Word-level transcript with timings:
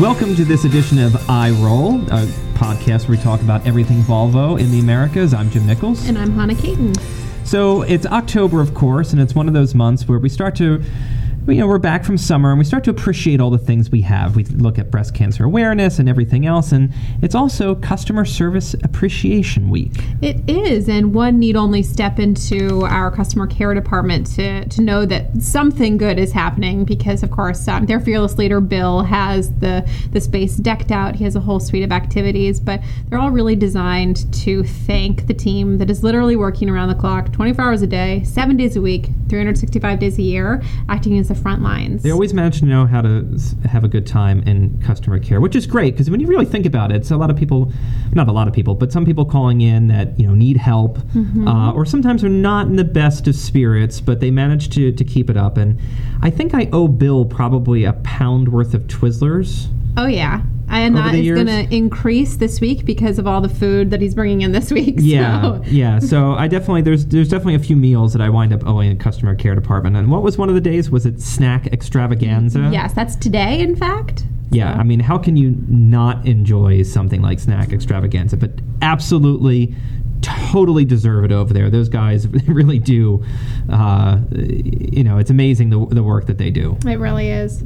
Welcome 0.00 0.34
to 0.36 0.46
this 0.46 0.64
edition 0.64 0.98
of 0.98 1.28
I 1.28 1.50
Roll, 1.50 1.96
a 2.10 2.24
podcast 2.54 3.06
where 3.06 3.18
we 3.18 3.22
talk 3.22 3.42
about 3.42 3.66
everything 3.66 3.98
Volvo 3.98 4.58
in 4.58 4.70
the 4.70 4.80
Americas. 4.80 5.34
I'm 5.34 5.50
Jim 5.50 5.66
Nichols. 5.66 6.08
And 6.08 6.18
I'm 6.18 6.30
Hannah 6.30 6.54
Caton. 6.54 6.94
So 7.44 7.82
it's 7.82 8.06
October, 8.06 8.62
of 8.62 8.72
course, 8.72 9.12
and 9.12 9.20
it's 9.20 9.34
one 9.34 9.46
of 9.46 9.52
those 9.52 9.74
months 9.74 10.08
where 10.08 10.18
we 10.18 10.30
start 10.30 10.56
to 10.56 10.82
you 11.46 11.54
know, 11.54 11.66
we're 11.66 11.78
back 11.78 12.04
from 12.04 12.18
summer 12.18 12.50
and 12.50 12.58
we 12.58 12.64
start 12.64 12.84
to 12.84 12.90
appreciate 12.90 13.40
all 13.40 13.50
the 13.50 13.58
things 13.58 13.90
we 13.90 14.02
have. 14.02 14.36
We 14.36 14.44
look 14.44 14.78
at 14.78 14.90
breast 14.90 15.14
cancer 15.14 15.44
awareness 15.44 15.98
and 15.98 16.08
everything 16.08 16.44
else, 16.44 16.70
and 16.70 16.92
it's 17.22 17.34
also 17.34 17.74
Customer 17.74 18.24
Service 18.24 18.74
Appreciation 18.74 19.70
Week. 19.70 19.92
It 20.20 20.48
is, 20.48 20.88
and 20.88 21.14
one 21.14 21.38
need 21.38 21.56
only 21.56 21.82
step 21.82 22.18
into 22.18 22.84
our 22.84 23.10
customer 23.10 23.46
care 23.46 23.72
department 23.72 24.26
to, 24.34 24.66
to 24.66 24.82
know 24.82 25.06
that 25.06 25.42
something 25.42 25.96
good 25.96 26.18
is 26.18 26.32
happening 26.32 26.84
because, 26.84 27.22
of 27.22 27.30
course, 27.30 27.66
um, 27.68 27.86
their 27.86 28.00
fearless 28.00 28.36
leader, 28.36 28.60
Bill, 28.60 29.02
has 29.02 29.50
the, 29.60 29.88
the 30.12 30.20
space 30.20 30.56
decked 30.56 30.90
out. 30.92 31.16
He 31.16 31.24
has 31.24 31.36
a 31.36 31.40
whole 31.40 31.58
suite 31.58 31.82
of 31.82 31.90
activities, 31.90 32.60
but 32.60 32.80
they're 33.08 33.18
all 33.18 33.30
really 33.30 33.56
designed 33.56 34.32
to 34.42 34.62
thank 34.62 35.26
the 35.26 35.34
team 35.34 35.78
that 35.78 35.90
is 35.90 36.04
literally 36.04 36.36
working 36.36 36.68
around 36.68 36.88
the 36.88 36.94
clock 36.94 37.32
24 37.32 37.64
hours 37.64 37.82
a 37.82 37.86
day, 37.86 38.22
seven 38.24 38.58
days 38.58 38.76
a 38.76 38.82
week, 38.82 39.08
365 39.30 39.98
days 39.98 40.18
a 40.18 40.22
year, 40.22 40.62
acting 40.88 41.18
as 41.18 41.29
the 41.30 41.40
front 41.40 41.62
lines. 41.62 42.02
They 42.02 42.10
always 42.10 42.34
manage 42.34 42.58
to 42.58 42.66
know 42.66 42.84
how 42.84 43.00
to 43.00 43.38
have 43.64 43.84
a 43.84 43.88
good 43.88 44.06
time 44.06 44.42
in 44.42 44.78
customer 44.82 45.18
care, 45.18 45.40
which 45.40 45.56
is 45.56 45.64
great 45.64 45.94
because 45.94 46.10
when 46.10 46.20
you 46.20 46.26
really 46.26 46.44
think 46.44 46.66
about 46.66 46.90
it, 46.90 46.96
it's 46.96 47.10
a 47.10 47.16
lot 47.16 47.30
of 47.30 47.36
people, 47.36 47.72
not 48.12 48.28
a 48.28 48.32
lot 48.32 48.48
of 48.48 48.52
people, 48.52 48.74
but 48.74 48.92
some 48.92 49.06
people 49.06 49.24
calling 49.24 49.60
in 49.60 49.86
that 49.88 50.18
you 50.18 50.26
know 50.26 50.34
need 50.34 50.56
help, 50.56 50.98
mm-hmm. 50.98 51.48
uh, 51.48 51.72
or 51.72 51.86
sometimes 51.86 52.22
are 52.24 52.28
not 52.28 52.66
in 52.66 52.76
the 52.76 52.84
best 52.84 53.26
of 53.28 53.36
spirits, 53.36 54.00
but 54.00 54.20
they 54.20 54.30
manage 54.30 54.68
to 54.70 54.92
to 54.92 55.04
keep 55.04 55.30
it 55.30 55.36
up. 55.36 55.56
And 55.56 55.80
I 56.20 56.30
think 56.30 56.52
I 56.52 56.68
owe 56.72 56.88
Bill 56.88 57.24
probably 57.24 57.84
a 57.84 57.94
pound 57.94 58.48
worth 58.52 58.74
of 58.74 58.82
Twizzlers. 58.82 59.68
Oh 59.96 60.06
yeah 60.06 60.42
and 60.70 60.96
that 60.96 61.14
is 61.14 61.30
going 61.30 61.46
to 61.46 61.74
increase 61.74 62.36
this 62.36 62.60
week 62.60 62.84
because 62.84 63.18
of 63.18 63.26
all 63.26 63.40
the 63.40 63.48
food 63.48 63.90
that 63.90 64.00
he's 64.00 64.14
bringing 64.14 64.42
in 64.42 64.52
this 64.52 64.70
week. 64.72 64.94
Yeah, 64.98 65.42
so. 65.42 65.62
yeah. 65.66 65.98
So 65.98 66.32
I 66.32 66.48
definitely 66.48 66.82
there's 66.82 67.06
there's 67.06 67.28
definitely 67.28 67.56
a 67.56 67.60
few 67.60 67.76
meals 67.76 68.12
that 68.12 68.22
I 68.22 68.28
wind 68.28 68.52
up 68.52 68.66
owing 68.66 68.90
a 68.90 68.96
customer 68.96 69.34
care 69.34 69.54
department. 69.54 69.96
And 69.96 70.10
what 70.10 70.22
was 70.22 70.38
one 70.38 70.48
of 70.48 70.54
the 70.54 70.60
days? 70.60 70.90
Was 70.90 71.06
it 71.06 71.20
snack 71.20 71.66
extravaganza? 71.68 72.70
Yes, 72.72 72.92
that's 72.92 73.16
today. 73.16 73.60
In 73.60 73.76
fact. 73.76 74.24
Yeah, 74.52 74.72
I 74.72 74.82
mean, 74.82 74.98
how 74.98 75.16
can 75.16 75.36
you 75.36 75.56
not 75.68 76.26
enjoy 76.26 76.82
something 76.82 77.22
like 77.22 77.38
snack 77.38 77.72
extravaganza? 77.72 78.36
But 78.36 78.50
absolutely 78.82 79.76
totally 80.22 80.84
deserve 80.84 81.24
it 81.24 81.30
over 81.30 81.54
there. 81.54 81.70
Those 81.70 81.88
guys 81.88 82.26
really 82.46 82.80
do. 82.80 83.24
Uh, 83.70 84.18
you 84.32 85.04
know, 85.04 85.18
it's 85.18 85.30
amazing 85.30 85.70
the, 85.70 85.86
the 85.86 86.02
work 86.02 86.26
that 86.26 86.38
they 86.38 86.50
do. 86.50 86.76
It 86.84 86.98
really 86.98 87.30
is. 87.30 87.62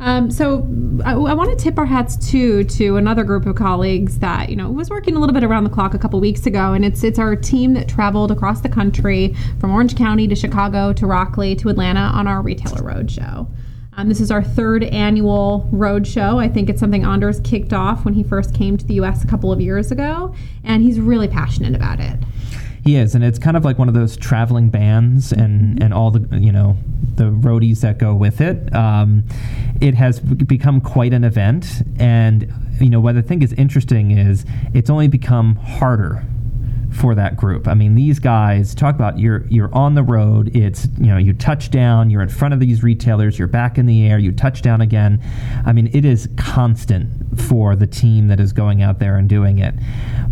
Um, 0.00 0.30
so 0.30 0.66
I, 1.04 1.12
I 1.12 1.34
want 1.34 1.56
to 1.56 1.62
tip 1.62 1.78
our 1.78 1.84
hats 1.84 2.16
too 2.16 2.64
to 2.64 2.96
another 2.96 3.22
group 3.22 3.44
of 3.44 3.54
colleagues 3.54 4.18
that 4.20 4.48
you 4.48 4.56
know 4.56 4.70
was 4.70 4.88
working 4.88 5.14
a 5.14 5.20
little 5.20 5.34
bit 5.34 5.44
around 5.44 5.64
the 5.64 5.70
clock 5.70 5.92
a 5.92 5.98
couple 5.98 6.18
weeks 6.20 6.46
ago, 6.46 6.72
and 6.72 6.84
it's 6.84 7.04
it's 7.04 7.18
our 7.18 7.36
team 7.36 7.74
that 7.74 7.86
traveled 7.86 8.30
across 8.30 8.62
the 8.62 8.68
country 8.68 9.34
from 9.58 9.70
Orange 9.70 9.94
County 9.96 10.26
to 10.26 10.34
Chicago 10.34 10.94
to 10.94 11.06
Rockleigh 11.06 11.58
to 11.58 11.68
Atlanta 11.68 12.00
on 12.00 12.26
our 12.26 12.40
retailer 12.40 12.80
roadshow. 12.80 13.46
Um, 13.92 14.08
this 14.08 14.20
is 14.20 14.30
our 14.30 14.42
third 14.42 14.84
annual 14.84 15.68
roadshow. 15.70 16.42
I 16.42 16.48
think 16.48 16.70
it's 16.70 16.80
something 16.80 17.04
Anders 17.04 17.40
kicked 17.40 17.74
off 17.74 18.06
when 18.06 18.14
he 18.14 18.22
first 18.22 18.54
came 18.54 18.78
to 18.78 18.86
the 18.86 18.94
U.S. 18.94 19.22
a 19.22 19.26
couple 19.26 19.52
of 19.52 19.60
years 19.60 19.90
ago, 19.90 20.34
and 20.64 20.82
he's 20.82 20.98
really 20.98 21.28
passionate 21.28 21.74
about 21.74 22.00
it. 22.00 22.18
He 22.84 22.96
is, 22.96 23.14
and 23.14 23.22
it's 23.22 23.38
kind 23.38 23.56
of 23.56 23.64
like 23.64 23.78
one 23.78 23.88
of 23.88 23.94
those 23.94 24.16
traveling 24.16 24.70
bands 24.70 25.32
and 25.32 25.82
and 25.82 25.92
all 25.92 26.10
the 26.10 26.38
you 26.38 26.52
know 26.52 26.76
the 27.16 27.24
roadies 27.24 27.80
that 27.80 27.98
go 27.98 28.14
with 28.14 28.40
it. 28.40 28.74
Um, 28.74 29.24
it 29.80 29.94
has 29.94 30.20
become 30.20 30.80
quite 30.80 31.12
an 31.12 31.24
event, 31.24 31.82
and 31.98 32.52
you 32.80 32.88
know 32.88 33.00
what 33.00 33.16
I 33.16 33.22
think 33.22 33.42
is 33.42 33.52
interesting 33.54 34.12
is 34.12 34.44
it's 34.74 34.88
only 34.88 35.08
become 35.08 35.56
harder 35.56 36.24
for 36.90 37.14
that 37.14 37.36
group. 37.36 37.68
I 37.68 37.74
mean, 37.74 37.94
these 37.94 38.18
guys 38.18 38.74
talk 38.74 38.94
about 38.94 39.18
you're 39.18 39.46
you're 39.48 39.72
on 39.74 39.94
the 39.94 40.02
road. 40.02 40.54
It's 40.56 40.88
you 40.98 41.06
know 41.06 41.18
you 41.18 41.32
touch 41.32 41.70
down. 41.70 42.10
You're 42.10 42.22
in 42.22 42.28
front 42.28 42.54
of 42.54 42.60
these 42.60 42.82
retailers. 42.82 43.38
You're 43.38 43.48
back 43.48 43.78
in 43.78 43.86
the 43.86 44.06
air. 44.06 44.18
You 44.18 44.32
touch 44.32 44.62
down 44.62 44.80
again. 44.80 45.22
I 45.64 45.72
mean, 45.72 45.90
it 45.92 46.04
is 46.04 46.28
constant 46.36 47.40
for 47.40 47.76
the 47.76 47.86
team 47.86 48.28
that 48.28 48.40
is 48.40 48.52
going 48.52 48.82
out 48.82 48.98
there 48.98 49.16
and 49.16 49.28
doing 49.28 49.58
it. 49.58 49.74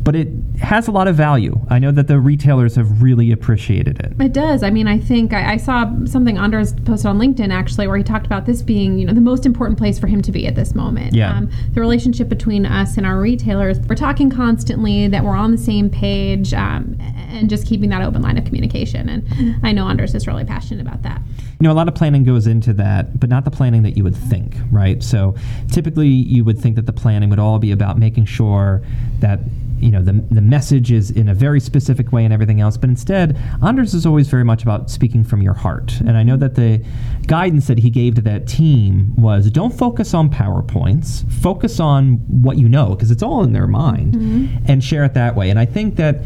But 0.03 0.17
it 0.17 0.29
has 0.61 0.89
a 0.89 0.91
lot 0.91 1.07
of 1.07 1.17
value. 1.17 1.59
I 1.69 1.79
know 1.79 1.93
that 1.93 2.09
the 2.09 2.19
retailers 2.19 2.75
have 2.77 3.03
really 3.03 3.31
appreciated 3.31 4.01
it. 4.01 4.21
It 4.21 4.33
does. 4.33 4.63
I 4.63 4.71
mean, 4.71 4.89
I 4.89 4.99
think 4.99 5.33
I, 5.33 5.53
I 5.53 5.57
saw 5.57 5.91
something 6.07 6.39
Anders 6.39 6.73
posted 6.85 7.07
on 7.07 7.19
LinkedIn 7.19 7.53
actually 7.53 7.87
where 7.87 7.97
he 7.97 8.05
talked 8.05 8.27
about 8.27 8.47
this 8.47 8.63
being 8.63 8.99
you 8.99 9.07
know 9.07 9.13
the 9.13 9.21
most 9.21 9.47
important 9.47 9.79
place 9.79 9.99
for 9.99 10.07
him 10.07 10.23
to 10.23 10.33
be 10.33 10.47
at 10.47 10.55
this 10.55 10.75
moment. 10.75 11.15
Yeah. 11.15 11.37
Um, 11.37 11.51
the 11.73 11.81
relationship 11.81 12.29
between 12.29 12.67
us 12.67 12.97
and 12.97 13.07
our 13.07 13.21
retailers. 13.21 13.79
We're 13.81 13.95
talking 13.95 14.31
constantly 14.31 15.09
that 15.09 15.23
we're 15.25 15.37
on 15.37 15.53
the 15.53 15.59
same 15.59 15.89
page 15.89 16.48
um, 16.55 16.97
and 17.01 17.49
just 17.49 17.67
keeping 17.67 17.91
that 17.91 18.03
open 18.03 18.23
line 18.23 18.39
of 18.39 18.45
communication. 18.45 19.09
And 19.09 19.57
I 19.63 19.73
know 19.73 19.89
Anders 19.89 20.15
is 20.15 20.27
really 20.27 20.45
passionate 20.45 20.81
about 20.81 21.03
that. 21.03 21.21
You 21.61 21.65
know, 21.65 21.73
a 21.73 21.75
lot 21.75 21.89
of 21.89 21.95
planning 21.95 22.25
goes 22.25 22.47
into 22.47 22.73
that, 22.75 23.19
but 23.19 23.29
not 23.29 23.45
the 23.45 23.51
planning 23.51 23.83
that 23.83 23.97
you 23.97 24.05
would 24.05 24.17
think, 24.17 24.57
right? 24.71 25.03
So 25.03 25.35
typically 25.73 26.09
you 26.09 26.45
would 26.45 26.59
think 26.59 26.77
that 26.77 26.87
the 26.87 26.93
planning 26.93 27.31
would 27.31 27.39
all 27.39 27.59
be 27.59 27.73
about 27.73 27.99
making 27.99 28.27
sure 28.27 28.83
that 29.21 29.41
you 29.81 29.91
know 29.91 30.03
the, 30.03 30.13
the 30.31 30.41
message 30.41 30.93
is 30.93 31.11
in 31.11 31.29
a 31.29 31.35
very 31.35 31.61
specific 31.61 32.13
way 32.13 32.25
and 32.25 32.33
everything 32.33 32.61
else 32.61 32.77
but 32.77 32.89
instead 32.91 33.37
anders 33.63 33.95
is 33.95 34.07
always 34.07 34.29
very 34.29 34.45
much 34.45 34.63
about 34.63 34.91
speaking 34.91 35.25
from 35.25 35.43
your 35.43 35.55
heart. 35.55 35.99
And 36.01 36.17
i 36.17 36.23
know 36.23 36.37
that 36.37 36.55
the 36.55 36.85
guidance 37.27 37.67
that 37.67 37.79
he 37.79 37.91
gave 37.91 38.15
to 38.17 38.23
that 38.23 38.47
team 38.47 39.15
was 39.17 39.51
don't 39.51 39.77
focus 39.77 40.15
on 40.15 40.31
powerpoints. 40.31 41.31
Focus 41.33 41.81
on 41.81 42.15
what 42.43 42.59
you 42.59 42.69
know 42.69 42.91
because 42.91 43.11
it's 43.11 43.23
all 43.23 43.45
in 43.45 43.53
their 43.53 43.67
mind 43.67 44.15
mm-hmm. 44.15 44.71
and 44.71 44.83
share 44.83 45.05
it 45.05 45.15
that 45.15 45.37
way. 45.37 45.51
And 45.51 45.59
i 45.59 45.65
think 45.65 45.97
that 45.97 46.23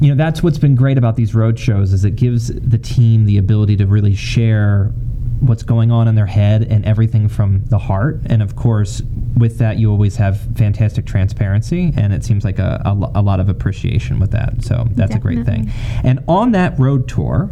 you 0.00 0.10
know 0.10 0.16
that's 0.16 0.42
what's 0.42 0.58
been 0.58 0.74
great 0.74 0.98
about 0.98 1.16
these 1.16 1.34
road 1.34 1.58
shows 1.58 1.92
is 1.92 2.04
it 2.04 2.16
gives 2.16 2.48
the 2.48 2.78
team 2.78 3.24
the 3.24 3.38
ability 3.38 3.76
to 3.76 3.86
really 3.86 4.14
share 4.14 4.92
what's 5.40 5.62
going 5.62 5.90
on 5.90 6.08
in 6.08 6.14
their 6.14 6.26
head 6.26 6.62
and 6.62 6.84
everything 6.84 7.28
from 7.28 7.64
the 7.66 7.78
heart. 7.78 8.20
And 8.26 8.42
of 8.42 8.56
course 8.56 9.02
with 9.36 9.58
that 9.58 9.78
you 9.78 9.90
always 9.90 10.16
have 10.16 10.40
fantastic 10.56 11.04
transparency 11.04 11.92
and 11.96 12.12
it 12.12 12.24
seems 12.24 12.44
like 12.44 12.58
a, 12.58 12.80
a, 12.84 13.20
a 13.20 13.22
lot 13.22 13.40
of 13.40 13.48
appreciation 13.48 14.18
with 14.18 14.30
that. 14.30 14.62
So 14.62 14.86
that's 14.92 15.12
Definitely. 15.12 15.16
a 15.16 15.44
great 15.44 15.46
thing. 15.46 15.72
And 16.04 16.24
on 16.26 16.52
that 16.52 16.78
road 16.78 17.08
tour 17.08 17.50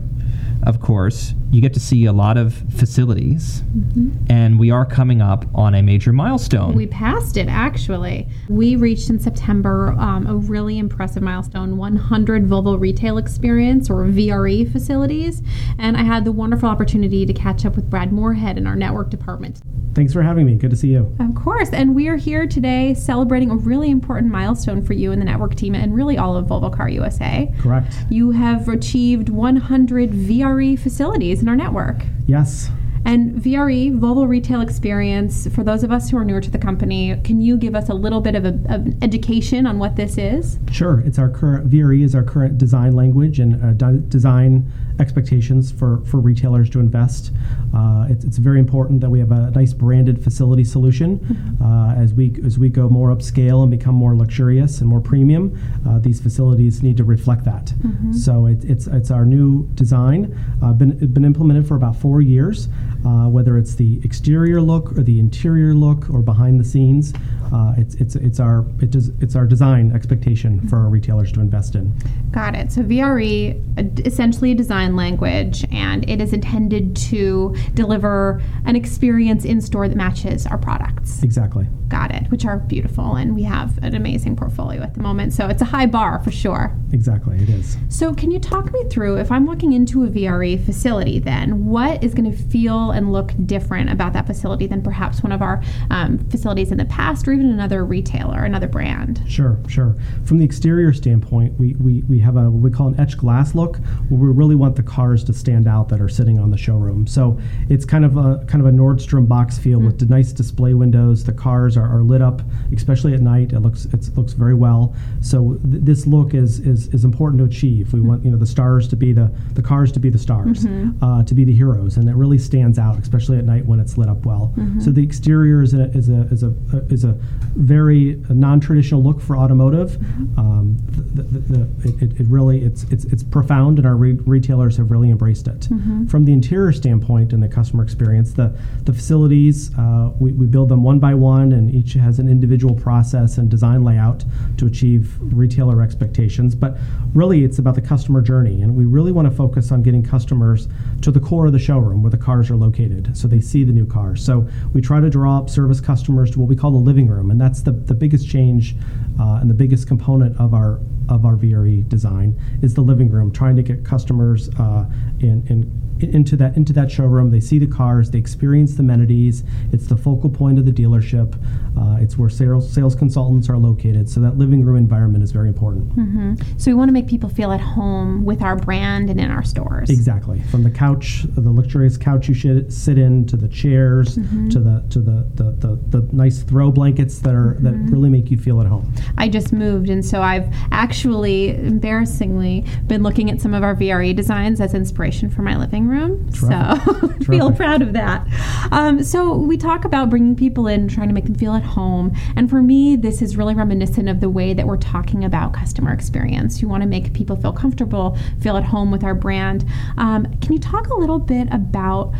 of 0.64 0.80
course, 0.80 1.34
you 1.54 1.60
get 1.60 1.72
to 1.74 1.80
see 1.80 2.04
a 2.04 2.12
lot 2.12 2.36
of 2.36 2.54
facilities, 2.76 3.62
mm-hmm. 3.62 4.10
and 4.28 4.58
we 4.58 4.70
are 4.72 4.84
coming 4.84 5.22
up 5.22 5.44
on 5.54 5.74
a 5.74 5.82
major 5.82 6.12
milestone. 6.12 6.74
We 6.74 6.88
passed 6.88 7.36
it, 7.36 7.46
actually. 7.48 8.28
We 8.48 8.74
reached 8.74 9.08
in 9.08 9.20
September 9.20 9.94
um, 9.98 10.26
a 10.26 10.34
really 10.34 10.78
impressive 10.78 11.22
milestone 11.22 11.76
100 11.76 12.46
Volvo 12.46 12.78
Retail 12.78 13.18
Experience, 13.18 13.88
or 13.88 14.04
VRE 14.04 14.70
facilities, 14.70 15.42
and 15.78 15.96
I 15.96 16.02
had 16.02 16.24
the 16.24 16.32
wonderful 16.32 16.68
opportunity 16.68 17.24
to 17.24 17.32
catch 17.32 17.64
up 17.64 17.76
with 17.76 17.88
Brad 17.88 18.12
Moorhead 18.12 18.58
in 18.58 18.66
our 18.66 18.74
network 18.76 19.10
department. 19.10 19.60
Thanks 19.94 20.12
for 20.12 20.22
having 20.22 20.44
me. 20.46 20.56
Good 20.56 20.70
to 20.70 20.76
see 20.76 20.88
you. 20.88 21.14
Of 21.20 21.34
course. 21.36 21.70
And 21.70 21.94
we 21.94 22.08
are 22.08 22.16
here 22.16 22.48
today 22.48 22.94
celebrating 22.94 23.50
a 23.50 23.54
really 23.54 23.90
important 23.90 24.32
milestone 24.32 24.84
for 24.84 24.92
you 24.92 25.12
and 25.12 25.20
the 25.20 25.24
network 25.24 25.54
team 25.54 25.74
and 25.74 25.94
really 25.94 26.18
all 26.18 26.36
of 26.36 26.46
Volvo 26.46 26.74
Car 26.74 26.88
USA. 26.88 27.52
Correct. 27.60 27.94
You 28.10 28.32
have 28.32 28.68
achieved 28.68 29.28
100 29.28 30.10
VRE 30.10 30.78
facilities 30.78 31.43
in 31.44 31.48
our 31.50 31.56
network. 31.56 31.96
Yes. 32.26 32.70
And 33.04 33.34
VRE, 33.34 33.98
Volvo 33.98 34.26
Retail 34.26 34.62
Experience, 34.62 35.46
for 35.48 35.62
those 35.62 35.84
of 35.84 35.92
us 35.92 36.08
who 36.08 36.16
are 36.16 36.24
newer 36.24 36.40
to 36.40 36.50
the 36.50 36.58
company, 36.58 37.20
can 37.22 37.42
you 37.42 37.58
give 37.58 37.74
us 37.74 37.90
a 37.90 37.94
little 37.94 38.22
bit 38.22 38.34
of, 38.34 38.46
a, 38.46 38.58
of 38.70 39.02
education 39.02 39.66
on 39.66 39.78
what 39.78 39.96
this 39.96 40.16
is? 40.16 40.58
Sure. 40.72 41.02
It's 41.04 41.18
our 41.18 41.28
current 41.28 41.68
VRE 41.68 42.02
is 42.02 42.14
our 42.14 42.22
current 42.22 42.56
design 42.56 42.96
language 42.96 43.40
and 43.40 43.62
uh, 43.62 43.90
design 44.08 44.72
expectations 45.00 45.72
for, 45.72 46.02
for 46.06 46.18
retailers 46.18 46.70
to 46.70 46.80
invest. 46.80 47.32
Uh, 47.74 48.06
it's, 48.08 48.24
it's 48.24 48.38
very 48.38 48.58
important 48.58 49.00
that 49.00 49.10
we 49.10 49.18
have 49.18 49.32
a 49.32 49.50
nice 49.50 49.72
branded 49.72 50.22
facility 50.22 50.64
solution 50.64 51.18
mm-hmm. 51.18 51.62
uh, 51.62 51.94
as 51.94 52.14
we 52.14 52.36
as 52.44 52.58
we 52.58 52.68
go 52.68 52.88
more 52.88 53.08
upscale 53.08 53.62
and 53.62 53.70
become 53.70 53.94
more 53.94 54.16
luxurious 54.16 54.80
and 54.80 54.88
more 54.88 55.00
premium. 55.00 55.58
Uh, 55.86 55.98
these 55.98 56.20
facilities 56.20 56.82
need 56.82 56.96
to 56.96 57.04
reflect 57.04 57.44
that. 57.44 57.66
Mm-hmm. 57.66 58.12
So 58.12 58.46
it, 58.46 58.64
it's 58.64 58.86
it's 58.86 59.10
our 59.10 59.24
new 59.24 59.66
design. 59.74 60.38
Uh, 60.62 60.72
been 60.72 61.12
been 61.12 61.24
implemented 61.24 61.66
for 61.66 61.76
about 61.76 61.96
four 61.96 62.20
years. 62.20 62.68
Uh, 63.04 63.28
whether 63.28 63.58
it's 63.58 63.74
the 63.74 64.00
exterior 64.02 64.60
look 64.60 64.92
or 64.92 65.02
the 65.02 65.20
interior 65.20 65.74
look 65.74 66.08
or 66.10 66.22
behind 66.22 66.58
the 66.58 66.64
scenes, 66.64 67.12
uh, 67.52 67.74
it's 67.76 67.94
it's 67.96 68.16
it's 68.16 68.40
our 68.40 68.64
it 68.80 68.90
does, 68.90 69.10
it's 69.20 69.36
our 69.36 69.46
design 69.46 69.92
expectation 69.92 70.66
for 70.68 70.78
our 70.78 70.88
retailers 70.88 71.30
to 71.32 71.40
invest 71.40 71.74
in. 71.74 71.92
Got 72.30 72.54
it. 72.54 72.72
So 72.72 72.82
VRE 72.82 74.06
essentially 74.06 74.52
a 74.52 74.54
design 74.54 74.96
language, 74.96 75.64
and 75.70 76.08
it 76.08 76.20
is 76.20 76.32
intended 76.32 76.96
to 76.96 77.54
deliver 77.74 78.42
an 78.64 78.76
experience 78.76 79.44
in 79.44 79.60
store 79.60 79.88
that 79.88 79.96
matches 79.96 80.46
our 80.46 80.58
products. 80.58 81.22
Exactly. 81.22 81.66
Got 81.88 82.12
it. 82.12 82.30
Which 82.30 82.44
are 82.44 82.58
beautiful, 82.58 83.14
and 83.16 83.34
we 83.34 83.42
have 83.42 83.78
an 83.84 83.94
amazing 83.94 84.36
portfolio 84.36 84.82
at 84.82 84.94
the 84.94 85.00
moment. 85.00 85.32
So 85.32 85.46
it's 85.48 85.62
a 85.62 85.66
high 85.66 85.86
bar 85.86 86.20
for 86.20 86.30
sure. 86.30 86.74
Exactly, 86.92 87.36
it 87.36 87.48
is. 87.48 87.76
So 87.88 88.14
can 88.14 88.30
you 88.30 88.38
talk 88.38 88.72
me 88.72 88.84
through 88.88 89.18
if 89.18 89.30
I'm 89.30 89.46
walking 89.46 89.72
into 89.72 90.04
a 90.04 90.08
VRE 90.08 90.64
facility, 90.64 91.18
then 91.18 91.66
what 91.66 92.02
is 92.02 92.14
going 92.14 92.30
to 92.30 92.36
feel 92.36 92.90
and 92.94 93.12
look 93.12 93.32
different 93.46 93.90
about 93.90 94.12
that 94.12 94.26
facility 94.26 94.66
than 94.66 94.82
perhaps 94.82 95.22
one 95.22 95.32
of 95.32 95.42
our 95.42 95.62
um, 95.90 96.18
facilities 96.30 96.70
in 96.70 96.78
the 96.78 96.84
past 96.86 97.28
or 97.28 97.32
even 97.32 97.50
another 97.50 97.84
retailer, 97.84 98.44
another 98.44 98.68
brand? 98.68 99.22
Sure, 99.28 99.58
sure. 99.68 99.96
From 100.24 100.38
the 100.38 100.44
exterior 100.44 100.92
standpoint, 100.92 101.58
we, 101.58 101.74
we, 101.74 102.02
we 102.02 102.18
have 102.20 102.36
a 102.36 102.50
what 102.50 102.62
we 102.62 102.70
call 102.70 102.88
an 102.88 102.98
etched 103.00 103.18
glass 103.18 103.54
look 103.54 103.76
where 104.08 104.20
we 104.20 104.28
really 104.28 104.54
want 104.54 104.76
the 104.76 104.82
cars 104.82 105.24
to 105.24 105.32
stand 105.32 105.66
out 105.66 105.88
that 105.88 106.00
are 106.00 106.08
sitting 106.08 106.38
on 106.38 106.50
the 106.50 106.58
showroom. 106.58 107.06
So 107.06 107.38
it's 107.68 107.84
kind 107.84 108.04
of 108.04 108.16
a 108.16 108.44
kind 108.46 108.64
of 108.64 108.66
a 108.66 108.76
Nordstrom 108.76 109.26
box 109.26 109.58
feel 109.58 109.78
mm-hmm. 109.78 109.86
with 109.86 110.08
nice 110.08 110.32
display 110.32 110.74
windows. 110.74 111.24
The 111.24 111.32
cars 111.32 111.76
are, 111.76 111.86
are 111.86 112.02
lit 112.02 112.22
up, 112.22 112.42
especially 112.74 113.14
at 113.14 113.20
night. 113.20 113.52
It 113.52 113.60
looks 113.60 113.86
it 113.86 114.16
looks 114.16 114.32
very 114.32 114.54
well. 114.54 114.94
So 115.20 115.58
th- 115.70 115.84
this 115.84 116.06
look 116.06 116.34
is, 116.34 116.60
is 116.60 116.88
is 116.88 117.04
important 117.04 117.40
to 117.40 117.44
achieve. 117.44 117.92
We 117.92 117.98
mm-hmm. 117.98 118.08
want 118.08 118.24
you 118.24 118.30
know 118.30 118.38
the 118.38 118.46
stars 118.46 118.88
to 118.88 118.96
be 118.96 119.12
the 119.12 119.32
the 119.54 119.62
cars 119.62 119.90
to 119.92 120.00
be 120.00 120.10
the 120.10 120.18
stars, 120.18 120.64
mm-hmm. 120.64 121.04
uh, 121.04 121.24
to 121.24 121.34
be 121.34 121.44
the 121.44 121.54
heroes, 121.54 121.96
and 121.96 122.08
it 122.08 122.14
really 122.14 122.38
stands 122.38 122.78
out, 122.78 122.83
especially 122.92 123.38
at 123.38 123.44
night 123.44 123.64
when 123.66 123.80
it's 123.80 123.96
lit 123.96 124.08
up 124.08 124.24
well. 124.24 124.52
Mm-hmm. 124.56 124.80
So 124.80 124.90
the 124.90 125.02
exterior 125.02 125.62
is 125.62 125.74
a 125.74 125.84
is 125.90 126.08
a 126.08 126.22
is 126.30 126.42
a, 126.42 126.54
is 126.90 127.04
a 127.04 127.12
very 127.56 128.22
non-traditional 128.28 129.02
look 129.02 129.20
for 129.20 129.36
automotive. 129.36 129.92
Mm-hmm. 129.92 130.38
Um, 130.38 130.76
the, 131.14 131.22
the, 131.22 131.38
the, 131.38 132.04
it, 132.04 132.20
it, 132.20 132.26
really 132.28 132.62
it's 132.62 132.84
it's 132.84 133.04
it's 133.06 133.22
profound, 133.22 133.78
and 133.78 133.86
our 133.86 133.96
re- 133.96 134.18
retailers 134.26 134.76
have 134.76 134.90
really 134.90 135.10
embraced 135.10 135.46
it. 135.48 135.60
Mm-hmm. 135.60 136.06
From 136.06 136.24
the 136.24 136.32
interior 136.32 136.72
standpoint 136.72 137.32
and 137.32 137.42
the 137.42 137.48
customer 137.48 137.82
experience, 137.82 138.32
the 138.32 138.56
the 138.82 138.92
facilities 138.92 139.76
uh, 139.78 140.10
we, 140.18 140.32
we 140.32 140.46
build 140.46 140.68
them 140.68 140.82
one 140.82 140.98
by 140.98 141.14
one, 141.14 141.52
and 141.52 141.74
each 141.74 141.94
has 141.94 142.18
an 142.18 142.28
individual 142.28 142.74
process 142.74 143.38
and 143.38 143.50
design 143.50 143.84
layout 143.84 144.24
to 144.58 144.66
achieve 144.66 145.16
retailer 145.20 145.82
expectations. 145.82 146.54
But 146.54 146.76
really, 147.14 147.44
it's 147.44 147.58
about 147.58 147.74
the 147.74 147.80
customer 147.80 148.20
journey, 148.20 148.62
and 148.62 148.74
we 148.76 148.84
really 148.84 149.12
want 149.12 149.28
to 149.28 149.34
focus 149.34 149.70
on 149.72 149.82
getting 149.82 150.02
customers 150.02 150.68
to 151.02 151.10
the 151.10 151.20
core 151.20 151.46
of 151.46 151.52
the 151.52 151.58
showroom 151.58 152.02
where 152.02 152.10
the 152.10 152.16
cars 152.16 152.50
are 152.50 152.56
located, 152.56 152.73
so 153.14 153.28
they 153.28 153.40
see 153.40 153.64
the 153.64 153.72
new 153.72 153.86
car. 153.86 154.16
So 154.16 154.48
we 154.72 154.80
try 154.80 155.00
to 155.00 155.10
draw 155.10 155.38
up 155.38 155.48
service 155.48 155.80
customers 155.80 156.30
to 156.32 156.40
what 156.40 156.48
we 156.48 156.56
call 156.56 156.70
the 156.70 156.78
living 156.78 157.08
room, 157.08 157.30
and 157.30 157.40
that's 157.40 157.62
the 157.62 157.72
the 157.72 157.94
biggest 157.94 158.28
change 158.28 158.76
uh, 159.20 159.38
and 159.40 159.48
the 159.48 159.54
biggest 159.54 159.86
component 159.86 160.38
of 160.40 160.54
our 160.54 160.80
of 161.08 161.24
our 161.24 161.36
VRE 161.36 161.88
design 161.88 162.38
is 162.62 162.74
the 162.74 162.80
living 162.80 163.10
room, 163.10 163.30
trying 163.30 163.56
to 163.56 163.62
get 163.62 163.84
customers 163.84 164.48
uh, 164.58 164.86
in, 165.20 165.46
in 165.48 165.84
into 166.00 166.36
that 166.36 166.56
into 166.56 166.72
that 166.72 166.90
showroom. 166.90 167.30
They 167.30 167.40
see 167.40 167.58
the 167.58 167.66
cars, 167.66 168.10
they 168.10 168.18
experience 168.18 168.74
the 168.74 168.80
amenities. 168.80 169.44
It's 169.72 169.86
the 169.86 169.96
focal 169.96 170.30
point 170.30 170.58
of 170.58 170.66
the 170.66 170.72
dealership. 170.72 171.34
Uh, 171.78 171.98
it's 172.00 172.16
where 172.18 172.28
sales 172.28 172.72
sales 172.72 172.94
consultants 172.94 173.48
are 173.48 173.58
located. 173.58 174.08
So 174.08 174.20
that 174.20 174.36
living 174.36 174.64
room 174.64 174.76
environment 174.76 175.24
is 175.24 175.32
very 175.32 175.48
important. 175.48 175.90
Mm-hmm. 175.90 176.34
So 176.56 176.70
we 176.70 176.74
want 176.74 176.88
to 176.88 176.92
make 176.92 177.06
people 177.06 177.28
feel 177.28 177.52
at 177.52 177.60
home 177.60 178.24
with 178.24 178.42
our 178.42 178.56
brand 178.56 179.10
and 179.10 179.20
in 179.20 179.30
our 179.30 179.44
stores. 179.44 179.90
Exactly, 179.90 180.40
from 180.50 180.62
the 180.62 180.70
couch, 180.70 181.24
the 181.28 181.50
luxurious 181.50 181.96
couch 181.96 182.28
you 182.28 182.34
should 182.34 182.72
sit 182.72 182.98
in, 182.98 183.26
to 183.26 183.36
the 183.36 183.48
chairs, 183.48 184.16
mm-hmm. 184.16 184.48
to 184.50 184.60
the 184.60 184.84
to 184.90 185.00
the, 185.00 185.30
the, 185.34 185.50
the, 185.52 185.98
the, 185.98 186.14
nice 186.14 186.42
throw 186.42 186.70
blankets 186.70 187.18
that 187.20 187.34
are 187.34 187.54
mm-hmm. 187.54 187.64
that 187.64 187.92
really 187.92 188.10
make 188.10 188.30
you 188.30 188.38
feel 188.38 188.60
at 188.60 188.66
home. 188.66 188.92
I 189.18 189.28
just 189.28 189.52
moved, 189.52 189.90
and 189.90 190.04
so 190.04 190.22
I've 190.22 190.48
actually 190.70 190.93
embarrassingly 191.02 192.64
been 192.86 193.02
looking 193.02 193.30
at 193.30 193.40
some 193.40 193.54
of 193.54 193.62
our 193.62 193.74
VRE 193.74 194.14
designs 194.14 194.60
as 194.60 194.74
inspiration 194.74 195.30
for 195.30 195.42
my 195.42 195.56
living 195.56 195.88
room. 195.88 196.30
Terrific. 196.32 197.22
So 197.22 197.24
feel 197.24 197.52
proud 197.52 197.82
of 197.82 197.92
that. 197.94 198.26
Um, 198.72 199.02
so 199.02 199.34
we 199.36 199.56
talk 199.56 199.84
about 199.84 200.10
bringing 200.10 200.36
people 200.36 200.66
in, 200.66 200.88
trying 200.88 201.08
to 201.08 201.14
make 201.14 201.24
them 201.24 201.34
feel 201.34 201.54
at 201.54 201.62
home. 201.62 202.14
And 202.36 202.48
for 202.48 202.62
me, 202.62 202.96
this 202.96 203.22
is 203.22 203.36
really 203.36 203.54
reminiscent 203.54 204.08
of 204.08 204.20
the 204.20 204.28
way 204.28 204.54
that 204.54 204.66
we're 204.66 204.76
talking 204.76 205.24
about 205.24 205.52
customer 205.52 205.92
experience. 205.92 206.62
You 206.62 206.68
want 206.68 206.82
to 206.82 206.88
make 206.88 207.12
people 207.12 207.36
feel 207.36 207.52
comfortable, 207.52 208.16
feel 208.40 208.56
at 208.56 208.64
home 208.64 208.90
with 208.90 209.04
our 209.04 209.14
brand. 209.14 209.64
Um, 209.96 210.26
can 210.40 210.52
you 210.52 210.58
talk 210.58 210.88
a 210.88 210.94
little 210.94 211.18
bit 211.18 211.48
about 211.50 212.12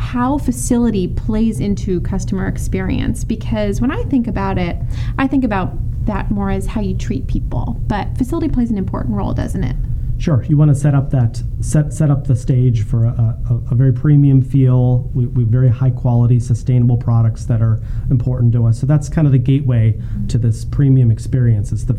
how 0.00 0.38
facility 0.38 1.06
plays 1.06 1.60
into 1.60 2.00
customer 2.00 2.46
experience 2.46 3.22
because 3.22 3.82
when 3.82 3.90
I 3.90 4.02
think 4.04 4.26
about 4.26 4.56
it, 4.56 4.76
I 5.18 5.26
think 5.26 5.44
about 5.44 5.74
that 6.04 6.30
more 6.30 6.50
as 6.50 6.66
how 6.66 6.80
you 6.80 6.96
treat 6.96 7.26
people. 7.26 7.80
But 7.86 8.16
facility 8.16 8.48
plays 8.48 8.70
an 8.70 8.78
important 8.78 9.14
role, 9.16 9.32
doesn't 9.32 9.64
it? 9.64 9.76
Sure. 10.20 10.44
You 10.44 10.58
want 10.58 10.68
to 10.70 10.74
set 10.74 10.94
up 10.94 11.08
that 11.12 11.42
set 11.60 11.94
set 11.94 12.10
up 12.10 12.26
the 12.26 12.36
stage 12.36 12.84
for 12.84 13.06
a, 13.06 13.38
a, 13.48 13.54
a 13.70 13.74
very 13.74 13.92
premium 13.92 14.42
feel. 14.42 15.10
We, 15.14 15.26
we 15.26 15.44
very 15.44 15.70
high 15.70 15.90
quality, 15.90 16.38
sustainable 16.40 16.98
products 16.98 17.46
that 17.46 17.62
are 17.62 17.80
important 18.10 18.52
to 18.52 18.66
us. 18.66 18.78
So 18.78 18.84
that's 18.84 19.08
kind 19.08 19.26
of 19.26 19.32
the 19.32 19.38
gateway 19.38 19.98
to 20.28 20.36
this 20.36 20.66
premium 20.66 21.10
experience. 21.10 21.72
It's 21.72 21.84
the 21.84 21.94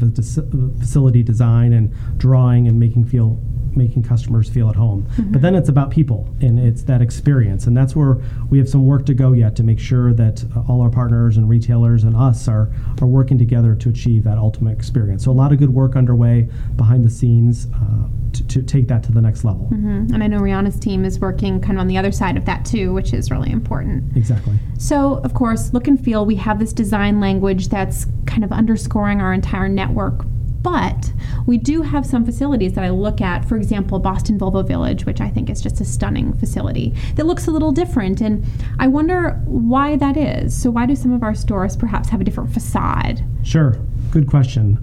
facility 0.80 1.24
design 1.24 1.74
and 1.74 1.92
drawing 2.20 2.68
and 2.68 2.80
making 2.80 3.06
feel 3.06 3.42
making 3.76 4.04
customers 4.04 4.50
feel 4.50 4.70
at 4.70 4.76
home. 4.76 5.04
Mm-hmm. 5.04 5.32
But 5.32 5.42
then 5.42 5.56
it's 5.56 5.70
about 5.70 5.92
people 5.92 6.28
and 6.42 6.60
it's 6.60 6.84
that 6.84 7.02
experience. 7.02 7.68
And 7.68 7.76
that's 7.76 7.96
where 7.96 8.18
we 8.50 8.58
have 8.58 8.70
some 8.70 8.86
work 8.86 9.06
to 9.08 9.14
go 9.14 9.34
yet 9.34 9.56
to 9.58 9.64
make 9.64 9.80
sure 9.80 10.14
that 10.14 10.44
uh, 10.56 10.64
all 10.68 10.82
our 10.82 10.90
partners 10.90 11.38
and 11.38 11.48
retailers 11.50 12.04
and 12.04 12.16
us 12.16 12.48
are, 12.48 12.70
are 13.02 13.08
working 13.08 13.38
together 13.38 13.76
to 13.76 13.90
achieve 13.90 14.24
that 14.24 14.38
ultimate 14.38 14.78
experience. 14.78 15.26
So 15.26 15.32
a 15.32 15.34
lot 15.34 15.52
of 15.52 15.60
good 15.60 15.74
work 15.74 15.96
underway 15.96 16.50
behind 16.76 17.06
the 17.06 17.10
scenes 17.10 17.68
uh, 17.74 18.08
to, 18.34 18.48
to, 18.48 18.64
take 18.64 18.88
that 18.88 19.04
to 19.04 19.12
the 19.12 19.22
next 19.22 19.44
level. 19.44 19.66
Mm-hmm. 19.66 20.14
And 20.14 20.24
I 20.24 20.28
know 20.28 20.40
Rihanna's 20.40 20.80
team 20.80 21.04
is 21.04 21.20
working 21.20 21.60
kind 21.60 21.78
of 21.78 21.82
on 21.82 21.88
the 21.88 21.98
other 21.98 22.12
side 22.12 22.38
of 22.38 22.46
that 22.46 22.64
too, 22.64 22.94
which 22.94 23.14
is 23.14 23.30
really 23.30 23.52
important. 23.52 24.16
Exactly. 24.16 24.54
So, 24.78 25.16
of 25.26 25.34
course, 25.34 25.74
look 25.74 25.88
and 25.88 26.02
feel, 26.04 26.26
we 26.26 26.36
have 26.36 26.60
this 26.60 26.72
design 26.72 27.20
language 27.20 27.68
that's 27.68 28.08
kind 28.26 28.44
of 28.44 28.52
underscoring 28.52 29.20
our 29.20 29.34
entire 29.34 29.68
network 29.68 30.24
but 30.64 31.12
we 31.46 31.58
do 31.58 31.82
have 31.82 32.06
some 32.06 32.26
facilities 32.26 32.74
that 32.74 32.84
I 32.84 32.90
look 32.90 33.22
at, 33.22 33.46
for 33.46 33.58
example, 33.58 34.00
Boston 34.00 34.38
Volvo 34.38 34.66
Village, 34.66 35.06
which 35.06 35.22
I 35.22 35.30
think 35.30 35.50
is 35.50 35.62
just 35.62 35.82
a 35.82 35.86
stunning 35.86 36.34
facility 36.34 36.94
that 37.16 37.26
looks 37.26 37.48
a 37.48 37.52
little 37.52 37.72
different. 37.72 38.22
And 38.22 38.46
I 38.80 38.88
wonder 38.88 39.42
why 39.46 39.96
that 39.98 40.18
is. 40.18 40.60
So, 40.60 40.70
why 40.72 40.86
do 40.86 40.96
some 40.96 41.14
of 41.14 41.24
our 41.24 41.36
stores 41.36 41.76
perhaps 41.76 42.10
have 42.10 42.22
a 42.22 42.24
different 42.24 42.54
facade? 42.54 43.24
Sure. 43.44 43.76
Good 44.12 44.28
question 44.28 44.78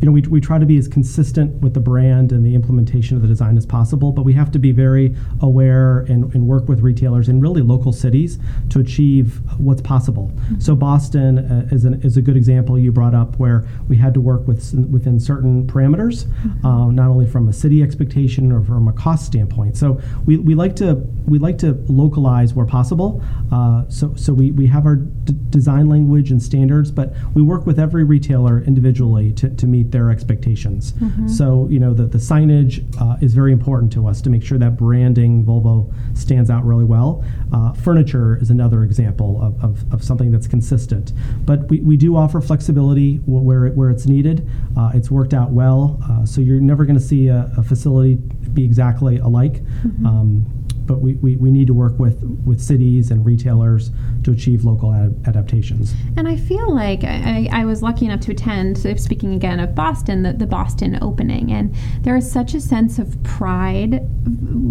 you 0.00 0.06
know, 0.06 0.12
we, 0.12 0.22
we 0.22 0.40
try 0.40 0.58
to 0.58 0.66
be 0.66 0.76
as 0.76 0.88
consistent 0.88 1.60
with 1.60 1.74
the 1.74 1.80
brand 1.80 2.32
and 2.32 2.44
the 2.44 2.54
implementation 2.54 3.16
of 3.16 3.22
the 3.22 3.28
design 3.28 3.56
as 3.56 3.66
possible, 3.66 4.12
but 4.12 4.22
we 4.22 4.32
have 4.32 4.50
to 4.52 4.58
be 4.58 4.72
very 4.72 5.14
aware 5.40 6.00
and, 6.00 6.32
and 6.34 6.46
work 6.46 6.68
with 6.68 6.80
retailers 6.80 7.28
in 7.28 7.40
really 7.40 7.62
local 7.62 7.92
cities 7.92 8.38
to 8.70 8.80
achieve 8.80 9.40
what's 9.58 9.82
possible. 9.82 10.30
Mm-hmm. 10.34 10.60
So 10.60 10.74
Boston 10.74 11.38
uh, 11.38 11.68
is, 11.70 11.84
an, 11.84 12.00
is 12.02 12.16
a 12.16 12.22
good 12.22 12.36
example 12.36 12.78
you 12.78 12.92
brought 12.92 13.14
up 13.14 13.38
where 13.38 13.66
we 13.88 13.96
had 13.96 14.14
to 14.14 14.20
work 14.20 14.46
with 14.46 14.74
within 14.90 15.18
certain 15.18 15.66
parameters, 15.66 16.24
mm-hmm. 16.24 16.66
um, 16.66 16.94
not 16.94 17.08
only 17.08 17.26
from 17.26 17.48
a 17.48 17.52
city 17.52 17.82
expectation 17.82 18.52
or 18.52 18.62
from 18.62 18.88
a 18.88 18.92
cost 18.92 19.26
standpoint. 19.26 19.76
So 19.76 20.00
we, 20.26 20.36
we 20.36 20.54
like 20.54 20.76
to 20.76 20.94
we 21.26 21.38
like 21.38 21.58
to 21.58 21.72
localize 21.88 22.54
where 22.54 22.66
possible. 22.66 23.22
Uh, 23.52 23.84
so 23.88 24.14
so 24.14 24.32
we, 24.32 24.50
we 24.50 24.66
have 24.66 24.86
our 24.86 24.96
d- 24.96 25.34
design 25.50 25.88
language 25.88 26.30
and 26.30 26.42
standards, 26.42 26.90
but 26.90 27.14
we 27.34 27.42
work 27.42 27.66
with 27.66 27.78
every 27.78 28.04
retailer 28.04 28.60
individually 28.62 29.32
to, 29.34 29.50
to 29.50 29.66
meet 29.66 29.85
meet 29.86 29.92
their 29.92 30.10
expectations. 30.10 30.92
Mm-hmm. 30.92 31.28
So, 31.28 31.68
you 31.68 31.78
know, 31.78 31.94
the, 31.94 32.06
the 32.06 32.18
signage 32.18 32.84
uh, 33.00 33.16
is 33.20 33.34
very 33.34 33.52
important 33.52 33.92
to 33.92 34.06
us 34.06 34.20
to 34.22 34.30
make 34.30 34.42
sure 34.42 34.58
that 34.58 34.76
branding 34.76 35.44
Volvo 35.44 35.92
stands 36.16 36.50
out 36.50 36.64
really 36.64 36.84
well. 36.84 37.24
Uh, 37.52 37.72
furniture 37.72 38.36
is 38.36 38.50
another 38.50 38.82
example 38.82 39.40
of, 39.42 39.62
of, 39.62 39.92
of, 39.92 40.04
something 40.04 40.30
that's 40.30 40.46
consistent. 40.46 41.12
But 41.44 41.68
we, 41.68 41.80
we 41.80 41.96
do 41.96 42.16
offer 42.16 42.40
flexibility 42.40 43.16
where, 43.26 43.66
it, 43.66 43.76
where 43.76 43.90
it's 43.90 44.06
needed. 44.06 44.48
Uh, 44.76 44.90
it's 44.94 45.10
worked 45.10 45.34
out 45.34 45.50
well. 45.50 46.00
Uh, 46.08 46.26
so 46.26 46.40
you're 46.40 46.60
never 46.60 46.84
going 46.84 46.98
to 46.98 47.04
see 47.04 47.28
a, 47.28 47.50
a, 47.56 47.62
facility 47.62 48.16
be 48.52 48.64
exactly 48.64 49.18
alike. 49.18 49.54
Mm-hmm. 49.54 50.06
Um, 50.06 50.55
but 50.86 51.00
we, 51.00 51.14
we, 51.14 51.36
we 51.36 51.50
need 51.50 51.66
to 51.66 51.74
work 51.74 51.98
with, 51.98 52.22
with 52.44 52.60
cities 52.60 53.10
and 53.10 53.24
retailers 53.24 53.90
to 54.24 54.30
achieve 54.30 54.64
local 54.64 54.94
ad- 54.94 55.20
adaptations. 55.26 55.94
And 56.16 56.28
I 56.28 56.36
feel 56.36 56.72
like 56.74 57.04
I, 57.04 57.48
I 57.52 57.64
was 57.64 57.82
lucky 57.82 58.06
enough 58.06 58.20
to 58.20 58.32
attend, 58.32 58.78
speaking 59.00 59.34
again 59.34 59.60
of 59.60 59.74
Boston, 59.74 60.22
the, 60.22 60.32
the 60.32 60.46
Boston 60.46 60.98
opening, 61.02 61.52
and 61.52 61.74
there 62.00 62.16
is 62.16 62.30
such 62.30 62.54
a 62.54 62.60
sense 62.60 62.98
of 62.98 63.22
pride 63.22 64.00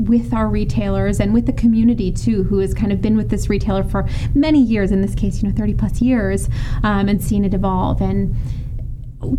with 0.08 0.34
our 0.34 0.48
retailers 0.48 1.20
and 1.20 1.34
with 1.34 1.46
the 1.46 1.54
community 1.54 2.12
too, 2.12 2.44
who 2.44 2.60
has 2.60 2.74
kind 2.74 2.92
of 2.92 3.02
been 3.02 3.18
with 3.18 3.30
this 3.30 3.50
retailer 3.50 3.84
for 3.84 4.08
many 4.34 4.62
years, 4.62 4.92
in 4.92 5.02
this 5.02 5.16
case, 5.16 5.42
you 5.42 5.50
know, 5.50 5.56
30 5.56 5.74
plus 5.74 6.02
years, 6.02 6.50
um, 6.84 7.10
and 7.10 7.24
seen 7.24 7.46
it 7.46 7.54
evolve. 7.54 8.02
And 8.02 8.36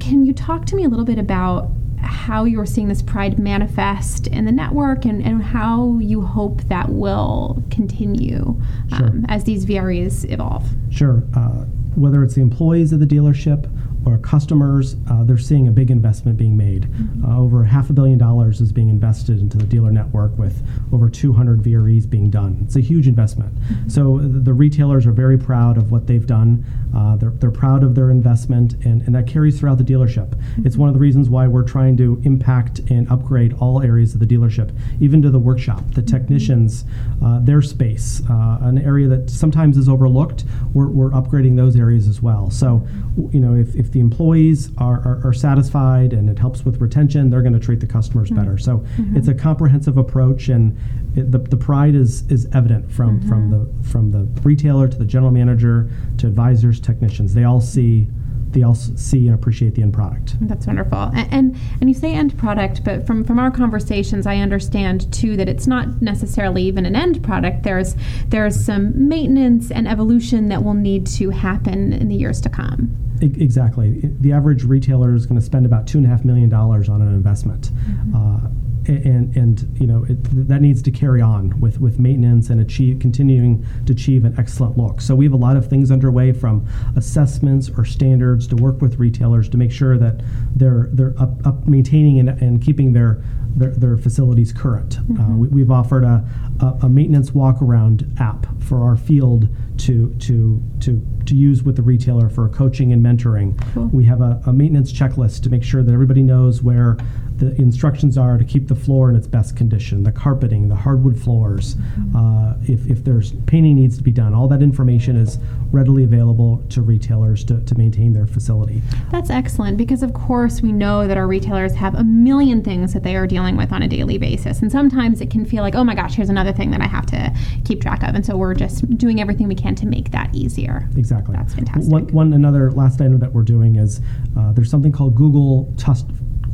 can 0.00 0.25
you 0.25 0.33
talk 0.33 0.66
to 0.66 0.76
me 0.76 0.85
a 0.85 0.88
little 0.88 1.04
bit 1.04 1.18
about 1.18 1.71
how 2.06 2.44
you're 2.44 2.66
seeing 2.66 2.88
this 2.88 3.02
pride 3.02 3.38
manifest 3.38 4.26
in 4.28 4.44
the 4.44 4.52
network 4.52 5.04
and, 5.04 5.22
and 5.22 5.42
how 5.42 5.98
you 5.98 6.22
hope 6.22 6.62
that 6.64 6.88
will 6.88 7.62
continue 7.70 8.60
um, 8.92 8.98
sure. 8.98 9.12
as 9.28 9.44
these 9.44 9.66
VREs 9.66 10.30
evolve. 10.30 10.68
Sure. 10.90 11.22
Uh, 11.34 11.64
whether 11.96 12.22
it's 12.22 12.34
the 12.34 12.42
employees 12.42 12.92
of 12.92 13.00
the 13.00 13.06
dealership 13.06 13.70
or 14.06 14.18
customers, 14.18 14.94
uh, 15.10 15.25
they're 15.25 15.36
seeing 15.36 15.66
a 15.66 15.72
big 15.72 15.90
investment 15.90 16.38
being 16.38 16.56
made. 16.56 16.88
Uh, 17.26 17.38
over 17.38 17.64
half 17.64 17.90
a 17.90 17.92
billion 17.92 18.16
dollars 18.16 18.60
is 18.60 18.72
being 18.72 18.88
invested 18.88 19.40
into 19.40 19.58
the 19.58 19.66
dealer 19.66 19.90
network 19.90 20.36
with 20.38 20.62
over 20.92 21.08
200 21.08 21.60
VREs 21.60 22.08
being 22.08 22.30
done. 22.30 22.60
It's 22.64 22.76
a 22.76 22.80
huge 22.80 23.08
investment. 23.08 23.52
So 23.88 24.18
the, 24.18 24.38
the 24.38 24.54
retailers 24.54 25.06
are 25.06 25.12
very 25.12 25.36
proud 25.36 25.76
of 25.76 25.90
what 25.90 26.06
they've 26.06 26.26
done. 26.26 26.64
Uh, 26.94 27.16
they're, 27.16 27.30
they're 27.30 27.50
proud 27.50 27.82
of 27.82 27.96
their 27.96 28.10
investment, 28.10 28.75
and, 28.84 29.02
and 29.02 29.14
that 29.14 29.26
carries 29.26 29.58
throughout 29.58 29.78
the 29.78 29.84
dealership. 29.84 30.40
It's 30.58 30.76
one 30.76 30.88
of 30.88 30.94
the 30.94 31.00
reasons 31.00 31.28
why 31.28 31.48
we're 31.48 31.64
trying 31.64 31.96
to 31.96 32.22
impact 32.25 32.78
and 32.90 33.10
upgrade 33.10 33.54
all 33.54 33.82
areas 33.82 34.14
of 34.14 34.20
the 34.20 34.26
dealership, 34.26 34.76
even 35.00 35.20
to 35.22 35.30
the 35.30 35.38
workshop, 35.38 35.82
the 35.94 36.02
technicians, 36.02 36.84
uh, 37.25 37.40
their 37.40 37.60
space, 37.60 38.22
uh, 38.30 38.58
an 38.62 38.78
area 38.78 39.08
that 39.08 39.30
sometimes 39.30 39.76
is 39.76 39.88
overlooked. 39.88 40.44
We're, 40.72 40.88
we're 40.88 41.10
upgrading 41.10 41.56
those 41.56 41.75
areas 41.76 42.06
as 42.06 42.22
well. 42.22 42.50
So, 42.50 42.86
you 43.32 43.40
know, 43.40 43.56
if, 43.56 43.75
if 43.75 43.95
the 43.96 44.00
employees 44.00 44.68
are, 44.76 45.00
are, 45.06 45.26
are 45.26 45.32
satisfied 45.32 46.12
and 46.12 46.28
it 46.28 46.38
helps 46.38 46.66
with 46.66 46.82
retention, 46.82 47.30
they're 47.30 47.40
going 47.40 47.54
to 47.54 47.58
treat 47.58 47.80
the 47.80 47.86
customers 47.86 48.28
mm-hmm. 48.28 48.42
better. 48.42 48.58
So, 48.58 48.80
mm-hmm. 48.80 49.16
it's 49.16 49.28
a 49.28 49.32
comprehensive 49.32 49.96
approach, 49.96 50.50
and 50.50 50.76
it, 51.16 51.32
the, 51.32 51.38
the 51.38 51.56
pride 51.56 51.94
is 51.94 52.30
is 52.30 52.46
evident 52.52 52.92
from 52.92 53.20
mm-hmm. 53.20 53.28
from 53.28 53.50
the 53.50 53.88
from 53.88 54.10
the 54.10 54.28
retailer 54.42 54.86
to 54.86 54.98
the 54.98 55.06
general 55.06 55.32
manager 55.32 55.90
to 56.18 56.26
advisors, 56.26 56.78
technicians. 56.78 57.32
They 57.32 57.44
all 57.44 57.62
see 57.62 58.06
they 58.50 58.62
all 58.62 58.74
see 58.74 59.26
and 59.28 59.34
appreciate 59.34 59.74
the 59.74 59.82
end 59.82 59.94
product. 59.94 60.36
That's 60.42 60.66
wonderful. 60.66 61.10
And, 61.14 61.32
and 61.32 61.56
and 61.80 61.88
you 61.88 61.94
say 61.94 62.12
end 62.12 62.36
product, 62.36 62.84
but 62.84 63.06
from 63.06 63.24
from 63.24 63.38
our 63.38 63.50
conversations, 63.50 64.26
I 64.26 64.36
understand 64.36 65.10
too 65.10 65.38
that 65.38 65.48
it's 65.48 65.66
not 65.66 66.02
necessarily 66.02 66.64
even 66.64 66.84
an 66.84 66.94
end 66.94 67.22
product. 67.22 67.62
There's 67.62 67.96
there's 68.28 68.62
some 68.62 69.08
maintenance 69.08 69.70
and 69.70 69.88
evolution 69.88 70.48
that 70.48 70.62
will 70.62 70.74
need 70.74 71.06
to 71.18 71.30
happen 71.30 71.94
in 71.94 72.08
the 72.08 72.14
years 72.14 72.42
to 72.42 72.50
come. 72.50 73.05
Exactly. 73.20 74.00
The 74.02 74.32
average 74.32 74.64
retailer 74.64 75.14
is 75.14 75.26
going 75.26 75.38
to 75.40 75.44
spend 75.44 75.66
about 75.66 75.87
two 75.87 75.99
and 75.99 76.06
a 76.06 76.11
half 76.11 76.25
million 76.25 76.49
dollars 76.49 76.88
on 76.88 77.00
an 77.02 77.08
investment, 77.08 77.70
uh, 78.14 78.40
and 78.87 79.35
and 79.37 79.80
you 79.80 79.87
know 79.87 80.04
it, 80.08 80.16
that 80.49 80.61
needs 80.62 80.82
to 80.82 80.90
carry 80.90 81.20
on 81.20 81.58
with 81.61 81.80
with 81.80 81.99
maintenance 81.99 82.50
and 82.50 82.61
achieve 82.61 82.99
continuing 83.00 83.64
to 83.87 83.92
achieve 83.92 84.25
an 84.25 84.35
excellent 84.38 84.76
look. 84.76 85.00
So 85.00 85.14
we 85.14 85.25
have 85.25 85.32
a 85.35 85.38
lot 85.38 85.56
of 85.56 85.68
things 85.68 85.90
underway 85.90 86.32
from 86.32 86.66
assessments 86.96 87.70
or 87.76 87.85
standards 87.85 88.46
to 88.49 88.56
work 88.56 88.80
with 88.80 88.99
retailers 88.99 89.49
to 89.50 89.56
make 89.56 89.73
sure 89.73 89.99
that 89.99 90.23
they're 90.54 90.88
they're 90.92 91.14
up, 91.18 91.46
up 91.46 91.66
maintaining 91.66 92.20
and, 92.20 92.28
and 92.28 92.62
keeping 92.62 92.92
their 92.92 93.23
their, 93.56 93.70
their 93.70 93.96
facilities 93.96 94.52
current. 94.52 94.99
Uh, 95.18 95.28
we, 95.30 95.49
we've 95.49 95.70
offered 95.70 96.04
a, 96.04 96.23
a, 96.61 96.66
a 96.87 96.88
maintenance 96.88 97.32
walk 97.32 97.62
around 97.62 98.14
app 98.20 98.46
for 98.62 98.85
our 98.85 98.96
field 98.96 99.49
to 99.78 100.14
to 100.21 100.62
to 100.80 101.06
to 101.26 101.35
use 101.35 101.62
with 101.62 101.76
the 101.76 101.83
retailer 101.83 102.28
for 102.28 102.49
coaching 102.49 102.92
and 102.92 103.04
mentoring. 103.04 103.61
Cool. 103.75 103.87
We 103.87 104.04
have 104.04 104.21
a, 104.21 104.40
a 104.47 104.52
maintenance 104.52 104.92
checklist 104.92 105.42
to 105.42 105.50
make 105.50 105.62
sure 105.62 105.83
that 105.83 105.92
everybody 105.92 106.23
knows 106.23 106.62
where 106.62 106.97
the 107.38 107.54
instructions 107.60 108.16
are 108.16 108.38
to 108.38 108.44
keep 108.44 108.68
the 108.68 108.74
floor 108.74 109.10
in 109.10 109.16
its 109.16 109.26
best 109.26 109.56
condition, 109.56 110.02
the 110.02 110.12
carpeting, 110.12 110.68
the 110.68 110.74
hardwood 110.74 111.20
floors. 111.20 111.76
Uh, 112.16 112.54
if, 112.62 112.86
if 112.86 113.04
there's 113.04 113.32
painting 113.46 113.76
needs 113.76 113.96
to 113.96 114.02
be 114.02 114.10
done, 114.10 114.34
all 114.34 114.48
that 114.48 114.62
information 114.62 115.16
is 115.16 115.38
readily 115.70 116.04
available 116.04 116.64
to 116.70 116.82
retailers 116.82 117.44
to, 117.44 117.60
to 117.60 117.76
maintain 117.76 118.12
their 118.12 118.26
facility. 118.26 118.82
That's 119.10 119.30
excellent 119.30 119.76
because, 119.76 120.02
of 120.02 120.14
course, 120.14 120.62
we 120.62 120.72
know 120.72 121.06
that 121.06 121.16
our 121.16 121.26
retailers 121.26 121.74
have 121.74 121.94
a 121.94 122.04
million 122.04 122.62
things 122.62 122.92
that 122.94 123.02
they 123.02 123.16
are 123.16 123.26
dealing 123.26 123.56
with 123.56 123.72
on 123.72 123.82
a 123.82 123.88
daily 123.88 124.18
basis. 124.18 124.62
And 124.62 124.70
sometimes 124.72 125.20
it 125.20 125.30
can 125.30 125.44
feel 125.44 125.62
like, 125.62 125.74
oh 125.74 125.84
my 125.84 125.94
gosh, 125.94 126.14
here's 126.14 126.30
another 126.30 126.52
thing 126.52 126.70
that 126.70 126.80
I 126.80 126.86
have 126.86 127.06
to 127.06 127.34
keep 127.64 127.80
track 127.82 128.02
of. 128.02 128.14
And 128.14 128.24
so 128.24 128.36
we're 128.36 128.54
just 128.54 128.88
doing 128.96 129.20
everything 129.20 129.48
we 129.48 129.54
can 129.54 129.74
to 129.76 129.86
make 129.86 130.10
that 130.12 130.34
easier. 130.34 130.88
Exactly. 130.96 131.36
That's 131.36 131.54
fantastic. 131.54 131.92
One, 131.92 132.06
one 132.08 132.32
another 132.32 132.70
last 132.72 133.00
item 133.00 133.18
that 133.18 133.32
we're 133.32 133.42
doing 133.42 133.76
is 133.76 134.00
uh, 134.38 134.52
there's 134.52 134.70
something 134.70 134.92
called 134.92 135.14
Google 135.14 135.74
Trust. 135.76 136.06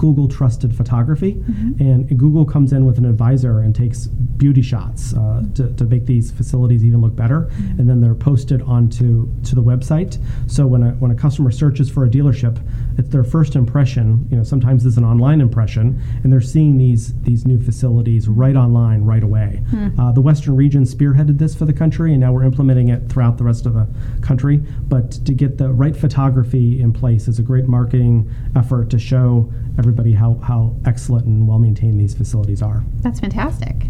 Google 0.02 0.26
Trusted 0.26 0.74
Photography, 0.76 1.32
Mm-hmm. 1.32 1.80
and 1.82 2.18
Google 2.18 2.44
comes 2.44 2.72
in 2.72 2.84
with 2.84 2.98
an 2.98 3.04
advisor 3.04 3.60
and 3.60 3.72
takes 3.74 4.06
beauty 4.42 4.62
shots 4.62 5.14
uh, 5.14 5.42
to, 5.54 5.72
to 5.74 5.84
make 5.84 6.04
these 6.06 6.30
facilities 6.32 6.84
even 6.84 7.00
look 7.00 7.14
better, 7.14 7.40
Mm-hmm. 7.42 7.78
and 7.78 7.88
then 7.88 8.00
they're 8.00 8.16
posted 8.30 8.60
onto 8.62 9.30
to 9.44 9.54
the 9.54 9.62
website. 9.62 10.12
So 10.48 10.66
when 10.66 10.82
a 10.82 10.90
when 11.02 11.10
a 11.12 11.14
customer 11.14 11.50
searches 11.52 11.88
for 11.88 12.04
a 12.04 12.10
dealership, 12.10 12.56
it's 12.98 13.08
their 13.10 13.22
first 13.24 13.54
impression. 13.54 14.26
You 14.30 14.36
know, 14.38 14.42
sometimes 14.44 14.84
it's 14.86 14.96
an 14.96 15.04
online 15.04 15.40
impression, 15.40 15.86
and 16.24 16.32
they're 16.32 16.40
seeing 16.56 16.78
these 16.78 17.04
these 17.22 17.46
new 17.46 17.58
facilities 17.68 18.26
right 18.28 18.56
online 18.56 19.02
right 19.12 19.22
away. 19.22 19.62
Hmm. 19.70 20.00
Uh, 20.00 20.10
the 20.18 20.20
Western 20.20 20.56
region 20.56 20.82
spearheaded 20.84 21.38
this 21.38 21.54
for 21.54 21.64
the 21.64 21.72
country, 21.82 22.10
and 22.12 22.20
now 22.20 22.32
we're 22.34 22.44
implementing 22.52 22.88
it 22.88 23.08
throughout 23.08 23.38
the 23.38 23.44
rest 23.44 23.66
of 23.66 23.74
the 23.74 23.86
country. 24.20 24.56
But 24.92 25.12
to 25.26 25.32
get 25.32 25.58
the 25.58 25.68
right 25.72 25.94
photography 26.04 26.80
in 26.84 26.92
place 26.92 27.28
is 27.28 27.38
a 27.38 27.42
great 27.52 27.66
marketing 27.68 28.28
effort 28.56 28.90
to 28.90 28.98
show 28.98 29.52
everybody 29.78 30.12
how, 30.12 30.34
how 30.42 30.74
excellent 30.84 31.26
and 31.26 31.46
well 31.48 31.58
maintained 31.58 32.00
these 32.00 32.14
facilities 32.14 32.62
are. 32.62 32.84
That's 33.00 33.20
fantastic. 33.20 33.86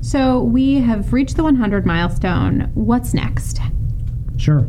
So 0.00 0.42
we 0.42 0.74
have 0.76 1.12
reached 1.12 1.36
the 1.36 1.44
100 1.44 1.86
milestone. 1.86 2.70
What's 2.74 3.14
next? 3.14 3.60
Sure. 4.36 4.66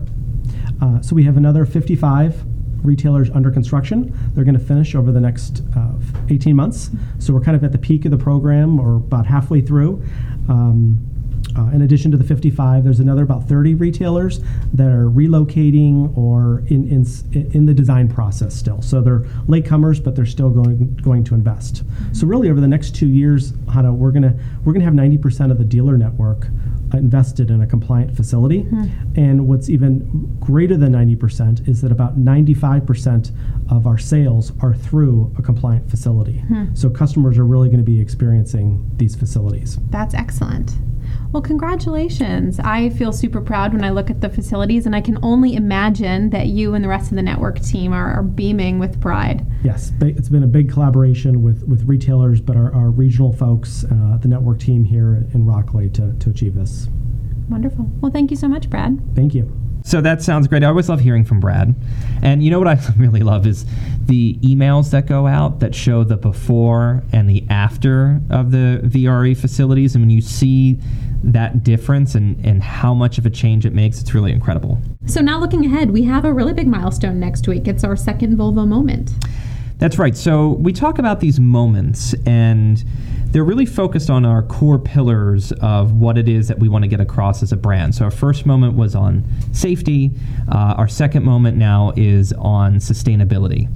Uh, 0.81 1.01
so 1.01 1.15
we 1.15 1.23
have 1.23 1.37
another 1.37 1.65
55 1.65 2.43
retailers 2.83 3.29
under 3.31 3.49
construction. 3.49 4.17
They're 4.33 4.43
going 4.43 4.57
to 4.57 4.63
finish 4.63 4.95
over 4.95 5.11
the 5.11 5.21
next 5.21 5.61
uh, 5.75 5.93
18 6.29 6.55
months. 6.55 6.89
So 7.19 7.33
we're 7.33 7.41
kind 7.41 7.55
of 7.55 7.63
at 7.63 7.71
the 7.71 7.77
peak 7.77 8.05
of 8.05 8.11
the 8.11 8.17
program 8.17 8.79
or 8.79 8.97
about 8.97 9.25
halfway 9.25 9.61
through. 9.61 10.03
Um, 10.49 10.99
uh, 11.57 11.69
in 11.73 11.81
addition 11.81 12.11
to 12.11 12.17
the 12.17 12.23
55, 12.23 12.83
there's 12.83 12.99
another 12.99 13.23
about 13.23 13.47
30 13.47 13.75
retailers 13.75 14.39
that 14.73 14.87
are 14.87 15.09
relocating 15.09 16.15
or 16.17 16.63
in, 16.67 16.89
in, 16.89 17.51
in 17.53 17.65
the 17.65 17.73
design 17.73 18.07
process 18.07 18.55
still. 18.55 18.81
So 18.81 19.01
they're 19.01 19.19
latecomers, 19.47 20.03
but 20.03 20.15
they're 20.15 20.25
still 20.25 20.49
going 20.49 20.95
going 20.97 21.23
to 21.25 21.35
invest. 21.35 21.83
So 22.13 22.27
really, 22.27 22.49
over 22.49 22.59
the 22.59 22.67
next 22.67 22.95
two 22.95 23.07
years, 23.07 23.53
we're 23.73 24.11
gonna 24.11 24.37
we're 24.65 24.73
gonna 24.73 24.85
have 24.85 24.93
90% 24.93 25.51
of 25.51 25.57
the 25.57 25.63
dealer 25.63 25.97
network 25.97 26.47
invested 26.93 27.49
in 27.49 27.61
a 27.61 27.67
compliant 27.67 28.15
facility. 28.15 28.67
And 29.15 29.47
what's 29.47 29.69
even 29.69 30.37
greater 30.39 30.77
than 30.77 30.93
90% 30.93 31.67
is 31.67 31.81
that 31.81 31.91
about 31.91 32.19
95% 32.19 33.31
of 33.71 33.87
our 33.87 33.97
sales 33.97 34.51
are 34.61 34.75
through 34.75 35.33
a 35.37 35.41
compliant 35.41 35.89
facility. 35.89 36.43
So 36.75 36.89
customers 36.89 37.37
are 37.37 37.45
really 37.45 37.67
going 37.67 37.79
to 37.79 37.83
be 37.83 37.99
experiencing 37.99 38.91
these 38.97 39.15
facilities. 39.15 39.77
That's 39.89 40.13
excellent. 40.13 40.73
Well, 41.33 41.41
congratulations. 41.41 42.59
I 42.59 42.89
feel 42.91 43.11
super 43.11 43.41
proud 43.41 43.73
when 43.73 43.83
I 43.83 43.89
look 43.89 44.11
at 44.11 44.21
the 44.21 44.29
facilities, 44.29 44.85
and 44.85 44.95
I 44.95 45.01
can 45.01 45.17
only 45.23 45.55
imagine 45.55 46.29
that 46.29 46.47
you 46.47 46.75
and 46.75 46.83
the 46.83 46.87
rest 46.87 47.09
of 47.09 47.15
the 47.15 47.23
network 47.23 47.59
team 47.59 47.91
are, 47.91 48.13
are 48.13 48.21
beaming 48.21 48.77
with 48.77 49.01
pride. 49.01 49.43
Yes, 49.63 49.91
it's 50.01 50.29
been 50.29 50.43
a 50.43 50.47
big 50.47 50.71
collaboration 50.71 51.41
with, 51.41 51.63
with 51.67 51.83
retailers, 51.85 52.39
but 52.39 52.55
our, 52.55 52.71
our 52.75 52.91
regional 52.91 53.33
folks, 53.33 53.83
uh, 53.83 54.17
the 54.21 54.27
network 54.27 54.59
team 54.59 54.85
here 54.85 55.25
in 55.33 55.43
Rockleigh 55.43 55.91
to, 55.95 56.13
to 56.19 56.29
achieve 56.29 56.53
this. 56.53 56.87
Wonderful. 57.49 57.89
Well, 57.99 58.11
thank 58.11 58.29
you 58.29 58.37
so 58.37 58.47
much, 58.47 58.69
Brad. 58.69 59.01
Thank 59.15 59.33
you. 59.33 59.51
So 59.83 59.99
that 60.01 60.21
sounds 60.21 60.47
great. 60.47 60.63
I 60.63 60.67
always 60.67 60.89
love 60.89 61.01
hearing 61.01 61.25
from 61.25 61.39
Brad. 61.39 61.75
And 62.21 62.43
you 62.43 62.49
know 62.49 62.59
what 62.59 62.67
I 62.67 62.79
really 62.97 63.19
love 63.19 63.45
is 63.45 63.65
the 64.05 64.35
emails 64.35 64.91
that 64.91 65.05
go 65.05 65.27
out 65.27 65.59
that 65.59 65.75
show 65.75 66.03
the 66.03 66.17
before 66.17 67.03
and 67.11 67.29
the 67.29 67.45
after 67.49 68.21
of 68.29 68.51
the 68.51 68.81
VRE 68.83 69.35
facilities. 69.37 69.93
And 69.95 70.03
when 70.03 70.09
you 70.09 70.21
see 70.21 70.79
that 71.23 71.63
difference 71.63 72.15
and, 72.15 72.43
and 72.45 72.61
how 72.61 72.93
much 72.93 73.17
of 73.17 73.25
a 73.25 73.29
change 73.29 73.65
it 73.65 73.73
makes, 73.73 74.01
it's 74.01 74.13
really 74.13 74.31
incredible. 74.31 74.81
So, 75.05 75.21
now 75.21 75.39
looking 75.39 75.65
ahead, 75.65 75.91
we 75.91 76.03
have 76.03 76.25
a 76.25 76.33
really 76.33 76.53
big 76.53 76.67
milestone 76.67 77.19
next 77.19 77.47
week. 77.47 77.67
It's 77.67 77.83
our 77.83 77.95
second 77.95 78.37
Volvo 78.37 78.67
moment. 78.67 79.11
That's 79.83 79.99
right. 79.99 80.15
So 80.15 80.51
we 80.51 80.71
talk 80.71 80.97
about 80.97 81.19
these 81.19 81.41
moments, 81.41 82.15
and 82.25 82.81
they're 83.31 83.43
really 83.43 83.65
focused 83.65 84.09
on 84.09 84.23
our 84.23 84.41
core 84.41 84.79
pillars 84.79 85.51
of 85.51 85.91
what 85.91 86.17
it 86.17 86.29
is 86.29 86.47
that 86.47 86.57
we 86.57 86.69
want 86.69 86.83
to 86.83 86.87
get 86.87 87.01
across 87.01 87.43
as 87.43 87.51
a 87.51 87.57
brand. 87.57 87.93
So 87.93 88.05
our 88.05 88.11
first 88.11 88.45
moment 88.45 88.77
was 88.77 88.95
on 88.95 89.25
safety. 89.51 90.11
Uh, 90.49 90.75
our 90.77 90.87
second 90.87 91.25
moment 91.25 91.57
now 91.57 91.91
is 91.97 92.31
on 92.31 92.75
sustainability. 92.75 93.67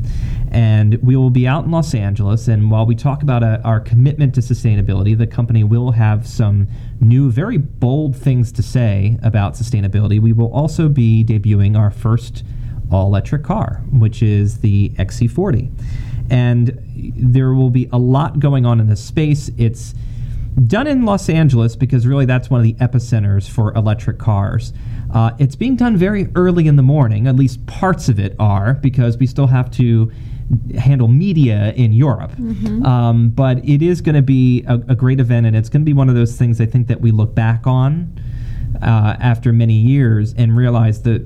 And 0.50 0.96
we 1.04 1.18
will 1.18 1.30
be 1.30 1.46
out 1.46 1.66
in 1.66 1.72
Los 1.72 1.94
Angeles. 1.94 2.48
And 2.48 2.72
while 2.72 2.86
we 2.86 2.96
talk 2.96 3.22
about 3.22 3.44
uh 3.44 3.60
our 3.66 3.82
commitment 3.82 4.34
to 4.36 4.40
sustainability, 4.40 5.18
the 5.18 5.28
company 5.28 5.66
will 5.66 5.92
have 5.92 6.26
some 6.26 6.70
new, 7.02 7.30
very 7.30 7.58
bold 7.58 8.16
things 8.16 8.54
to 8.54 8.64
say 8.64 9.20
about 9.24 9.56
sustainability. 9.56 10.22
We 10.22 10.32
will 10.32 10.54
also 10.54 10.88
be 10.88 11.26
debuting 11.26 11.78
our 11.78 11.92
first 11.92 12.46
all 12.92 13.08
electric 13.08 13.44
car, 13.44 13.82
which 13.92 14.22
is 14.22 14.60
the 14.60 14.90
XC40. 14.98 15.72
And 16.30 16.78
there 17.16 17.54
will 17.54 17.70
be 17.70 17.88
a 17.92 17.98
lot 17.98 18.40
going 18.40 18.66
on 18.66 18.80
in 18.80 18.88
this 18.88 19.04
space. 19.04 19.50
It's 19.58 19.94
done 20.66 20.88
in 20.88 21.06
Los 21.06 21.30
Angeles 21.30 21.76
because 21.76 22.08
really 22.08 22.26
that's 22.26 22.50
one 22.50 22.60
of 22.60 22.64
the 22.64 22.74
epicenters 22.74 23.48
for 23.50 23.74
electric 23.76 24.18
cars. 24.18 24.74
Uh, 25.14 25.32
it's 25.40 25.56
being 25.56 25.76
done 25.76 25.96
very 25.96 26.30
early 26.36 26.68
in 26.68 26.76
the 26.76 26.84
morning, 26.84 27.28
at 27.28 27.36
least 27.36 27.66
parts 27.66 28.10
of 28.10 28.20
it 28.20 28.36
are, 28.40 28.74
because 28.74 29.18
we 29.18 29.28
still 29.28 29.48
have 29.48 29.72
to 29.72 30.12
handle 30.78 31.08
media 31.08 31.74
in 31.76 31.94
Europe. 31.94 32.32
Um, 32.86 33.30
but 33.30 33.64
it 33.66 33.82
is 33.82 34.02
going 34.02 34.16
to 34.16 34.22
be 34.22 34.64
a, 34.68 34.76
a 34.90 34.96
great 34.96 35.20
event, 35.20 35.46
and 35.46 35.56
it's 35.56 35.70
going 35.70 35.82
to 35.82 35.86
be 35.86 35.94
one 35.94 36.10
of 36.10 36.16
those 36.16 36.36
things 36.38 36.60
I 36.60 36.66
think 36.66 36.88
that 36.88 37.02
we 37.02 37.12
look 37.12 37.36
back 37.36 37.68
on 37.68 38.20
uh, 38.82 39.16
after 39.20 39.54
many 39.54 39.74
years 39.76 40.34
and 40.34 40.58
realize 40.58 41.04
that 41.04 41.22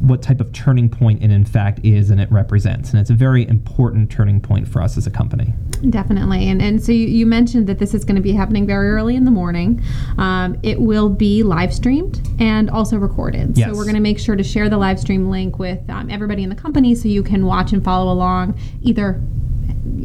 what 0.00 0.22
type 0.22 0.40
of 0.40 0.52
turning 0.52 0.88
point 0.88 1.22
it 1.22 1.30
in 1.30 1.44
fact 1.44 1.80
is 1.82 2.10
and 2.10 2.20
it 2.20 2.30
represents. 2.30 2.90
And 2.90 3.00
it's 3.00 3.10
a 3.10 3.14
very 3.14 3.46
important 3.48 4.10
turning 4.10 4.40
point 4.40 4.68
for 4.68 4.82
us 4.82 4.96
as 4.96 5.06
a 5.06 5.10
company. 5.10 5.52
Definitely. 5.90 6.48
And, 6.48 6.60
and 6.60 6.82
so 6.82 6.92
you, 6.92 7.06
you 7.06 7.26
mentioned 7.26 7.66
that 7.66 7.78
this 7.78 7.94
is 7.94 8.04
going 8.04 8.16
to 8.16 8.22
be 8.22 8.32
happening 8.32 8.66
very 8.66 8.90
early 8.90 9.16
in 9.16 9.24
the 9.24 9.30
morning. 9.30 9.82
Um, 10.16 10.58
it 10.62 10.80
will 10.80 11.08
be 11.08 11.42
live 11.42 11.72
streamed 11.72 12.20
and 12.38 12.70
also 12.70 12.96
recorded. 12.96 13.56
Yes. 13.56 13.68
So 13.70 13.76
we're 13.76 13.84
going 13.84 13.94
to 13.94 14.00
make 14.00 14.18
sure 14.18 14.36
to 14.36 14.44
share 14.44 14.68
the 14.68 14.78
live 14.78 14.98
stream 14.98 15.30
link 15.30 15.58
with 15.58 15.88
um, 15.90 16.10
everybody 16.10 16.42
in 16.42 16.48
the 16.48 16.56
company 16.56 16.94
so 16.94 17.08
you 17.08 17.22
can 17.22 17.46
watch 17.46 17.72
and 17.72 17.84
follow 17.84 18.12
along 18.12 18.58
either 18.82 19.20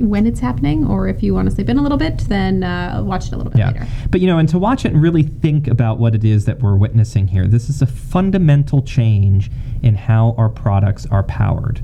when 0.02 0.26
it's 0.26 0.40
happening 0.40 0.86
or 0.86 1.08
if 1.08 1.22
you 1.24 1.34
want 1.34 1.50
to 1.50 1.56
sleep 1.56 1.70
in 1.70 1.78
a 1.78 1.82
little 1.82 1.98
bit, 1.98 2.20
then 2.30 2.64
uh, 2.64 3.02
watch 3.04 3.28
it 3.28 3.34
a 3.34 3.38
little 3.38 3.52
bit 3.52 3.66
later. 3.66 3.88
But 4.10 4.22
you 4.22 4.28
know, 4.28 4.38
and 4.38 4.50
to 4.50 4.60
watch 4.60 4.86
it 4.86 4.94
and 4.94 5.02
really 5.02 5.24
think 5.24 5.68
about 5.68 6.00
what 6.00 6.16
it 6.16 6.24
is 6.24 6.46
that 6.46 6.60
we're 6.60 6.76
witnessing 6.76 7.28
here, 7.28 7.48
this 7.48 7.70
is 7.70 7.82
a 7.82 7.88
fundamental 7.88 8.82
change 8.82 9.52
in 9.82 9.96
how 9.96 10.34
our 10.38 10.50
products 10.50 11.06
are 11.12 11.24
powered. 11.24 11.82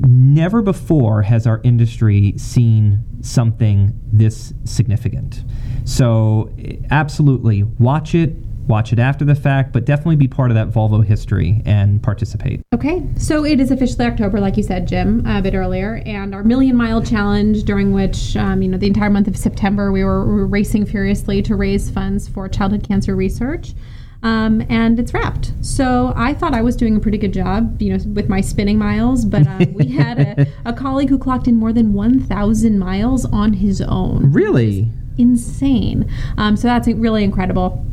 Never 0.00 0.62
before 0.62 1.22
has 1.22 1.46
our 1.46 1.60
industry 1.62 2.34
seen 2.38 3.04
something 3.20 3.98
this 4.12 4.52
significant. 4.64 5.44
So, 5.84 6.50
absolutely, 6.90 7.62
watch 7.62 8.14
it. 8.14 8.34
Watch 8.66 8.92
it 8.92 8.98
after 8.98 9.24
the 9.24 9.34
fact, 9.34 9.72
but 9.72 9.84
definitely 9.84 10.16
be 10.16 10.26
part 10.28 10.50
of 10.50 10.56
that 10.56 10.70
Volvo 10.70 11.04
history 11.04 11.62
and 11.64 12.02
participate. 12.02 12.62
Okay, 12.74 13.02
so 13.16 13.44
it 13.44 13.60
is 13.60 13.70
officially 13.70 14.06
October, 14.06 14.40
like 14.40 14.56
you 14.56 14.62
said, 14.62 14.88
Jim, 14.88 15.24
a 15.26 15.40
bit 15.40 15.54
earlier, 15.54 16.02
and 16.04 16.34
our 16.34 16.42
Million 16.42 16.76
Mile 16.76 17.02
Challenge, 17.02 17.62
during 17.62 17.92
which, 17.92 18.36
um, 18.36 18.62
you 18.62 18.68
know, 18.68 18.78
the 18.78 18.88
entire 18.88 19.10
month 19.10 19.28
of 19.28 19.36
September, 19.36 19.92
we 19.92 20.02
were, 20.02 20.26
we 20.26 20.34
were 20.34 20.46
racing 20.46 20.84
furiously 20.84 21.42
to 21.42 21.54
raise 21.54 21.90
funds 21.90 22.26
for 22.28 22.48
childhood 22.48 22.86
cancer 22.86 23.14
research. 23.14 23.74
Um, 24.22 24.64
and 24.68 24.98
it's 24.98 25.14
wrapped. 25.14 25.52
So 25.60 26.12
I 26.16 26.34
thought 26.34 26.52
I 26.52 26.62
was 26.62 26.74
doing 26.74 26.96
a 26.96 27.00
pretty 27.00 27.18
good 27.18 27.32
job, 27.32 27.80
you 27.80 27.96
know, 27.96 28.04
with 28.12 28.28
my 28.28 28.40
spinning 28.40 28.78
miles. 28.78 29.24
But 29.24 29.46
um, 29.46 29.72
we 29.74 29.86
had 29.92 30.18
a, 30.18 30.46
a 30.64 30.72
colleague 30.72 31.10
who 31.10 31.18
clocked 31.18 31.46
in 31.46 31.54
more 31.54 31.72
than 31.72 31.92
1,000 31.92 32.78
miles 32.78 33.24
on 33.26 33.52
his 33.52 33.80
own. 33.80 34.32
Really? 34.32 34.88
Insane. 35.18 36.10
Um, 36.38 36.56
so 36.56 36.66
that's 36.66 36.88
really 36.88 37.22
incredible. 37.22 37.86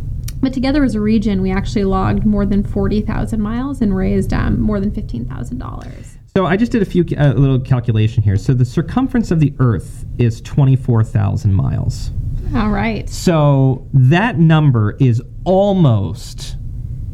But 0.43 0.51
together 0.51 0.83
as 0.83 0.93
a 0.93 0.99
region, 0.99 1.41
we 1.41 1.53
actually 1.53 1.85
logged 1.85 2.25
more 2.25 2.45
than 2.45 2.63
40,000 2.63 3.39
miles 3.39 3.81
and 3.81 3.95
raised 3.95 4.33
um, 4.33 4.59
more 4.59 4.81
than 4.81 4.91
$15,000. 4.91 6.05
So 6.35 6.45
I 6.45 6.57
just 6.57 6.73
did 6.73 6.81
a 6.81 6.85
few 6.85 7.05
a 7.17 7.33
little 7.33 7.61
calculation 7.61 8.21
here. 8.21 8.35
So 8.35 8.53
the 8.53 8.65
circumference 8.65 9.31
of 9.31 9.39
the 9.39 9.53
Earth 9.59 10.03
is 10.17 10.41
24,000 10.41 11.53
miles. 11.53 12.11
All 12.53 12.71
right. 12.71 13.09
So 13.09 13.87
that 13.93 14.37
number 14.37 14.97
is 14.99 15.21
almost 15.45 16.57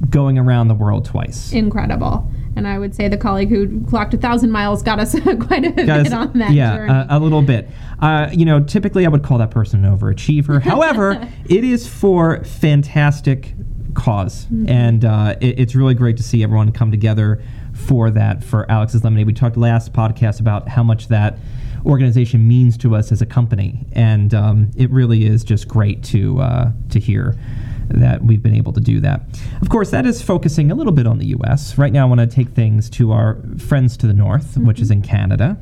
going 0.09 0.39
around 0.39 0.67
the 0.67 0.73
world 0.73 1.05
twice. 1.05 1.51
Incredible. 1.53 2.31
And 2.59 2.67
I 2.67 2.77
would 2.77 2.93
say 2.93 3.07
the 3.07 3.17
colleague 3.17 3.49
who 3.49 3.83
clocked 3.87 4.13
a 4.13 4.17
thousand 4.17 4.51
miles 4.51 4.83
got 4.83 4.99
us 4.99 5.13
quite 5.39 5.65
a 5.65 5.71
Guys, 5.71 6.03
bit 6.03 6.13
on 6.13 6.33
that 6.39 6.51
yeah, 6.51 6.75
journey. 6.75 6.91
a, 6.93 7.07
a 7.09 7.19
little 7.19 7.41
bit. 7.41 7.67
Uh, 7.99 8.29
you 8.31 8.45
know, 8.45 8.63
typically 8.63 9.05
I 9.05 9.09
would 9.09 9.23
call 9.23 9.37
that 9.39 9.51
person 9.51 9.83
an 9.83 9.97
overachiever. 9.97 10.61
However, 10.71 11.27
it 11.45 11.63
is 11.63 11.87
for 11.87 12.43
fantastic 12.43 13.53
because 13.93 14.45
Mm-hmm. 14.45 14.69
and 14.69 15.03
uh, 15.05 15.35
it, 15.41 15.59
it's 15.59 15.75
really 15.75 15.93
great 15.95 16.15
to 16.17 16.23
see 16.23 16.43
everyone 16.43 16.71
come 16.71 16.91
together 16.91 17.41
for 17.73 18.09
that. 18.11 18.43
For 18.43 18.69
Alex's 18.71 19.03
Lemonade, 19.03 19.27
we 19.27 19.33
talked 19.33 19.57
last 19.57 19.91
podcast 19.93 20.39
about 20.39 20.69
how 20.69 20.83
much 20.83 21.07
that 21.09 21.37
organization 21.85 22.47
means 22.47 22.77
to 22.77 22.95
us 22.95 23.11
as 23.11 23.21
a 23.21 23.25
company, 23.25 23.85
and 23.93 24.33
um, 24.33 24.71
it 24.77 24.89
really 24.91 25.25
is 25.25 25.43
just 25.43 25.67
great 25.67 26.03
to 26.05 26.39
uh, 26.39 26.71
to 26.89 26.99
hear 26.99 27.35
that 27.89 28.23
we've 28.23 28.41
been 28.41 28.55
able 28.55 28.73
to 28.73 28.79
do 28.79 28.99
that. 29.01 29.21
Of 29.61 29.69
course, 29.69 29.91
that 29.91 30.05
is 30.05 30.21
focusing 30.21 30.71
a 30.71 30.75
little 30.75 30.93
bit 30.93 31.07
on 31.07 31.17
the 31.17 31.27
U.S. 31.27 31.77
Right 31.77 31.91
now, 31.91 32.05
I 32.05 32.09
want 32.09 32.21
to 32.21 32.27
take 32.27 32.49
things 32.49 32.89
to 32.91 33.11
our 33.11 33.37
friends 33.57 33.97
to 33.97 34.07
the 34.07 34.13
north, 34.13 34.57
which 34.57 34.79
is 34.79 34.91
in 34.91 35.01
Canada. 35.01 35.57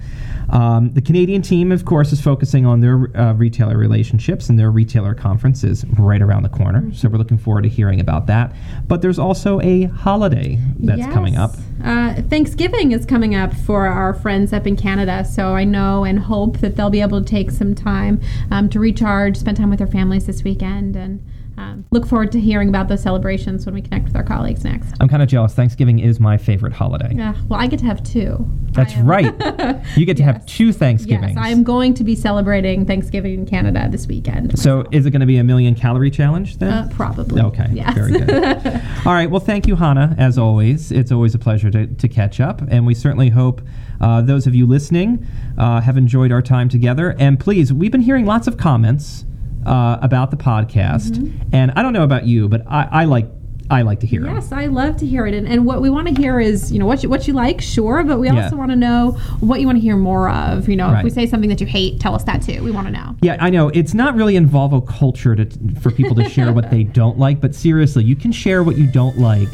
Um, 0.49 0.91
the 0.93 1.01
Canadian 1.01 1.41
team, 1.41 1.71
of 1.71 1.85
course, 1.85 2.13
is 2.13 2.21
focusing 2.21 2.65
on 2.65 2.79
their 2.79 3.15
uh, 3.17 3.33
retailer 3.33 3.77
relationships, 3.77 4.49
and 4.49 4.57
their 4.57 4.71
retailer 4.71 5.13
conference 5.13 5.63
is 5.63 5.85
right 5.99 6.21
around 6.21 6.43
the 6.43 6.49
corner. 6.49 6.91
So 6.93 7.09
we're 7.09 7.17
looking 7.17 7.37
forward 7.37 7.63
to 7.63 7.69
hearing 7.69 7.99
about 7.99 8.27
that. 8.27 8.53
But 8.87 9.01
there's 9.01 9.19
also 9.19 9.59
a 9.61 9.83
holiday 9.83 10.59
that's 10.79 11.05
coming 11.13 11.35
up. 11.35 11.51
Yes. 11.53 11.63
Uh, 11.83 12.21
Thanksgiving 12.29 12.91
is 12.91 13.05
coming 13.05 13.35
up 13.35 13.53
for 13.53 13.85
our 13.87 14.13
friends 14.13 14.53
up 14.53 14.65
in 14.65 14.75
Canada, 14.75 15.25
so 15.25 15.55
I 15.55 15.63
know 15.63 16.03
and 16.03 16.19
hope 16.19 16.59
that 16.59 16.75
they'll 16.75 16.89
be 16.89 17.01
able 17.01 17.21
to 17.21 17.27
take 17.27 17.51
some 17.51 17.75
time 17.75 18.21
um, 18.51 18.69
to 18.69 18.79
recharge, 18.79 19.37
spend 19.37 19.57
time 19.57 19.69
with 19.69 19.79
their 19.79 19.87
families 19.87 20.25
this 20.25 20.43
weekend, 20.43 20.95
and 20.95 21.23
um, 21.57 21.85
look 21.91 22.05
forward 22.07 22.31
to 22.33 22.39
hearing 22.39 22.69
about 22.69 22.87
those 22.87 23.01
celebrations 23.01 23.65
when 23.65 23.73
we 23.73 23.81
connect 23.81 24.05
with 24.05 24.15
our 24.15 24.23
colleagues 24.23 24.63
next. 24.63 24.93
I'm 24.99 25.07
kind 25.09 25.23
of 25.23 25.29
jealous. 25.29 25.53
Thanksgiving 25.53 25.99
is 25.99 26.19
my 26.19 26.37
favorite 26.37 26.73
holiday. 26.73 27.11
Yeah, 27.15 27.35
well, 27.49 27.59
I 27.59 27.67
get 27.67 27.79
to 27.79 27.85
have 27.85 28.03
two. 28.03 28.45
That's 28.71 28.95
right. 28.97 29.33
You 29.95 30.05
get 30.05 30.17
to 30.17 30.23
have 30.23 30.45
two 30.45 30.71
Thanksgivings. 30.71 31.33
Yes, 31.35 31.43
I 31.43 31.49
am 31.49 31.63
going 31.63 31.93
to 31.95 32.03
be 32.03 32.13
celebrating 32.15 32.85
Thanksgiving 32.85 33.33
in 33.33 33.45
Canada 33.45 33.87
this 33.89 34.05
weekend. 34.05 34.57
So 34.59 34.85
is 34.91 35.05
it 35.05 35.11
going 35.11 35.21
to 35.21 35.25
be 35.25 35.37
a 35.37 35.43
million 35.43 35.73
calorie 35.75 36.11
challenge 36.11 36.57
then? 36.57 36.71
Uh, 36.71 36.89
probably. 36.91 37.41
Okay, 37.41 37.67
Yes. 37.71 37.93
very 37.95 38.11
good. 38.11 38.65
All 39.05 39.13
right, 39.13 39.29
well, 39.29 39.39
thank 39.39 39.67
you, 39.67 39.75
Hannah, 39.75 40.13
as 40.17 40.37
always. 40.37 40.91
It's 40.91 41.11
always 41.11 41.33
a 41.33 41.39
pleasure 41.39 41.71
to, 41.71 41.87
to 41.87 42.07
catch 42.07 42.39
up, 42.39 42.61
and 42.69 42.85
we 42.85 42.93
certainly 42.93 43.29
hope 43.29 43.61
uh, 44.01 44.21
those 44.21 44.45
of 44.45 44.53
you 44.53 44.67
listening 44.67 45.25
uh, 45.57 45.81
have 45.81 45.97
enjoyed 45.97 46.31
our 46.31 46.41
time 46.41 46.69
together. 46.69 47.15
And 47.17 47.39
please, 47.39 47.73
we've 47.73 47.91
been 47.91 48.01
hearing 48.01 48.25
lots 48.25 48.47
of 48.47 48.57
comments 48.57 49.25
uh, 49.65 49.97
about 50.01 50.31
the 50.31 50.37
podcast, 50.37 51.11
Mm-hmm. 51.17 51.49
and 51.55 51.71
I 51.75 51.81
don't 51.81 51.93
know 51.93 52.03
about 52.03 52.25
you, 52.25 52.47
but 52.47 52.63
I, 52.67 52.87
I 52.91 53.05
like 53.05 53.27
I 53.69 53.81
like 53.81 53.99
to 53.99 54.07
hear 54.07 54.25
'em. 54.25 54.33
Yes, 54.33 54.53
I 54.53 54.67
love 54.67 54.95
to 54.97 55.05
hear 55.05 55.27
it, 55.27 55.33
and, 55.33 55.45
and 55.45 55.65
what 55.65 55.81
we 55.81 55.89
want 55.89 56.07
to 56.07 56.13
hear 56.13 56.39
is 56.39 56.71
you 56.71 56.79
know 56.79 56.85
what 56.85 57.03
you, 57.03 57.09
what 57.09 57.27
you 57.27 57.33
like, 57.33 57.59
sure, 57.59 58.01
but 58.05 58.17
we 58.17 58.27
Yeah. 58.27 58.43
also 58.45 58.55
want 58.55 58.71
to 58.71 58.77
know 58.77 59.11
what 59.41 59.59
you 59.59 59.65
want 59.65 59.75
to 59.77 59.81
hear 59.81 59.97
more 59.97 60.29
of. 60.29 60.69
You 60.69 60.77
know, 60.77 60.93
if 60.93 61.03
we 61.03 61.09
say 61.09 61.25
something 61.25 61.49
that 61.49 61.59
you 61.59 61.67
hate, 61.67 61.99
tell 61.99 62.15
us 62.15 62.23
that 62.23 62.41
too. 62.41 62.63
We 62.63 62.71
want 62.71 62.87
to 62.87 62.93
know. 62.93 63.15
Yeah, 63.21 63.35
I 63.41 63.49
know 63.49 63.67
it's 63.69 63.93
not 63.93 64.15
really 64.15 64.37
in 64.37 64.47
Volvo 64.47 64.87
culture 64.87 65.35
to, 65.35 65.45
for 65.81 65.91
people 65.91 66.15
to 66.15 66.29
share 66.29 66.53
what 66.53 66.71
they 66.71 66.83
don't 67.01 67.19
like, 67.19 67.41
but 67.41 67.53
seriously, 67.53 68.05
you 68.05 68.15
can 68.15 68.31
share 68.31 68.63
what 68.63 68.77
you 68.77 68.87
don't 68.87 69.17
like 69.17 69.49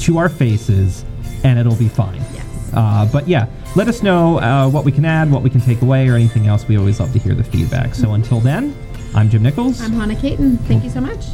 to 0.00 0.16
our 0.16 0.30
faces, 0.30 1.04
and 1.44 1.58
it'll 1.58 1.76
be 1.76 1.88
fine. 1.88 2.22
Yes. 2.32 2.46
Uh, 2.72 3.06
but 3.12 3.28
yeah, 3.28 3.44
let 3.76 3.86
us 3.86 4.02
know 4.02 4.38
uh, 4.40 4.66
what 4.66 4.86
we 4.86 4.92
can 4.92 5.04
add, 5.04 5.30
what 5.30 5.42
we 5.42 5.50
can 5.50 5.60
take 5.60 5.82
away, 5.82 6.08
or 6.08 6.14
anything 6.14 6.46
else. 6.46 6.66
We 6.66 6.78
always 6.78 6.98
love 7.00 7.12
to 7.12 7.18
hear 7.18 7.34
the 7.34 7.44
feedback. 7.44 7.94
So 7.94 8.12
until 8.14 8.40
then, 8.40 8.74
I'm 9.14 9.28
Jim 9.28 9.42
Nichols. 9.42 9.80
I'm 9.82 9.92
Hannah 9.92 10.16
Caton. 10.16 10.56
Thank 10.58 10.84
you 10.84 10.90
so 10.90 11.00
much. 11.00 11.26